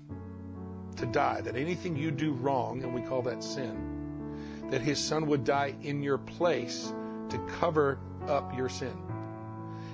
to 0.94 1.06
die, 1.06 1.42
that 1.42 1.56
anything 1.56 1.96
you 1.96 2.12
do 2.12 2.34
wrong, 2.34 2.84
and 2.84 2.94
we 2.94 3.02
call 3.02 3.22
that 3.24 3.44
sin, 3.44 4.70
that 4.70 4.82
his 4.82 5.00
son 5.00 5.28
would 5.28 5.44
die 5.44 5.76
in 5.82 6.04
your 6.04 6.18
place 6.18 6.92
to 7.30 7.38
cover 7.60 8.00
up 8.28 8.56
your 8.56 8.70
sin. 8.70 8.96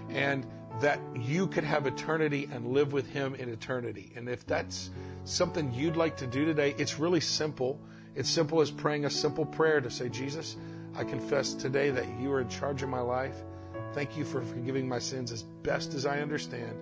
And 0.10 0.46
that 0.82 1.00
you 1.16 1.48
could 1.48 1.64
have 1.64 1.88
eternity 1.88 2.50
and 2.52 2.68
live 2.68 2.94
with 2.94 3.08
him 3.08 3.36
in 3.36 3.50
eternity. 3.50 4.12
And 4.16 4.30
if 4.30 4.46
that's 4.46 4.90
something 5.26 5.74
you'd 5.74 5.98
like 5.98 6.18
to 6.18 6.28
do 6.28 6.46
today, 6.46 6.74
it's 6.78 7.00
really 7.00 7.20
simple. 7.20 7.80
It's 8.16 8.30
simple 8.30 8.62
as 8.62 8.72
praying 8.72 9.06
a 9.06 9.10
simple 9.10 9.46
prayer 9.46 9.82
to 9.82 9.92
say, 9.92 10.10
Jesus, 10.10 10.56
I 10.96 11.04
confess 11.04 11.54
today 11.54 11.90
that 11.90 12.06
you 12.20 12.32
are 12.32 12.42
in 12.42 12.50
charge 12.50 12.82
of 12.82 12.90
my 12.90 13.02
life. 13.02 13.36
Thank 13.94 14.18
you 14.18 14.24
for 14.24 14.42
forgiving 14.42 14.88
my 14.88 15.00
sins 15.00 15.32
as 15.32 15.44
best 15.44 15.94
as 15.94 16.06
I 16.06 16.20
understand. 16.20 16.78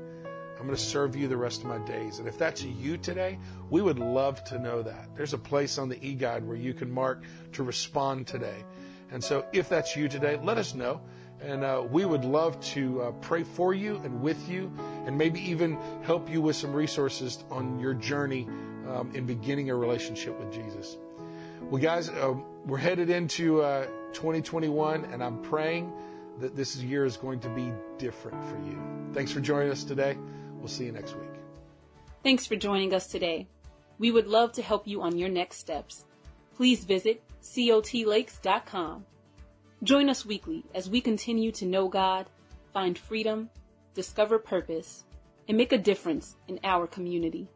I'm 0.59 0.65
going 0.65 0.75
to 0.75 0.81
serve 0.81 1.15
you 1.15 1.27
the 1.27 1.37
rest 1.37 1.61
of 1.61 1.67
my 1.67 1.77
days. 1.79 2.19
And 2.19 2.27
if 2.27 2.37
that's 2.37 2.63
you 2.63 2.97
today, 2.97 3.37
we 3.69 3.81
would 3.81 3.99
love 3.99 4.43
to 4.45 4.59
know 4.59 4.81
that. 4.81 5.15
There's 5.15 5.33
a 5.33 5.37
place 5.37 5.77
on 5.77 5.89
the 5.89 6.03
e 6.03 6.13
guide 6.13 6.45
where 6.45 6.57
you 6.57 6.73
can 6.73 6.91
mark 6.91 7.23
to 7.53 7.63
respond 7.63 8.27
today. 8.27 8.65
And 9.11 9.23
so 9.23 9.45
if 9.53 9.69
that's 9.69 9.95
you 9.95 10.07
today, 10.07 10.39
let 10.43 10.57
us 10.57 10.73
know. 10.73 11.01
And 11.41 11.63
uh, 11.63 11.85
we 11.89 12.03
would 12.03 12.25
love 12.25 12.59
to 12.71 13.01
uh, 13.01 13.11
pray 13.11 13.43
for 13.43 13.73
you 13.73 13.97
and 13.97 14.21
with 14.21 14.49
you, 14.49 14.71
and 15.05 15.15
maybe 15.15 15.39
even 15.51 15.77
help 16.01 16.31
you 16.31 16.41
with 16.41 16.55
some 16.55 16.73
resources 16.73 17.43
on 17.51 17.79
your 17.79 17.93
journey 17.93 18.47
um, 18.89 19.11
in 19.13 19.27
beginning 19.27 19.69
a 19.69 19.75
relationship 19.75 20.39
with 20.39 20.51
Jesus. 20.51 20.97
Well, 21.61 21.81
guys, 21.81 22.09
uh, 22.09 22.33
we're 22.65 22.77
headed 22.77 23.11
into 23.11 23.61
uh, 23.61 23.85
2021, 24.13 25.05
and 25.05 25.23
I'm 25.23 25.41
praying 25.43 25.93
that 26.39 26.55
this 26.55 26.75
year 26.77 27.05
is 27.05 27.17
going 27.17 27.39
to 27.41 27.49
be 27.49 27.71
different 27.97 28.43
for 28.45 28.57
you. 28.57 28.81
Thanks 29.13 29.31
for 29.31 29.39
joining 29.39 29.71
us 29.71 29.83
today. 29.83 30.17
We'll 30.59 30.67
see 30.67 30.85
you 30.85 30.91
next 30.91 31.15
week. 31.15 31.29
Thanks 32.23 32.45
for 32.45 32.55
joining 32.55 32.93
us 32.93 33.07
today. 33.07 33.47
We 33.99 34.11
would 34.11 34.27
love 34.27 34.51
to 34.53 34.61
help 34.61 34.87
you 34.87 35.01
on 35.01 35.17
your 35.17 35.29
next 35.29 35.57
steps. 35.57 36.05
Please 36.55 36.83
visit 36.83 37.23
cotlakes.com. 37.41 39.05
Join 39.83 40.09
us 40.09 40.25
weekly 40.25 40.65
as 40.73 40.89
we 40.89 41.01
continue 41.01 41.51
to 41.53 41.65
know 41.65 41.87
God, 41.87 42.25
find 42.73 42.97
freedom, 42.97 43.49
discover 43.93 44.39
purpose, 44.39 45.05
and 45.47 45.55
make 45.57 45.71
a 45.71 45.77
difference 45.77 46.35
in 46.47 46.59
our 46.63 46.87
community. 46.87 47.47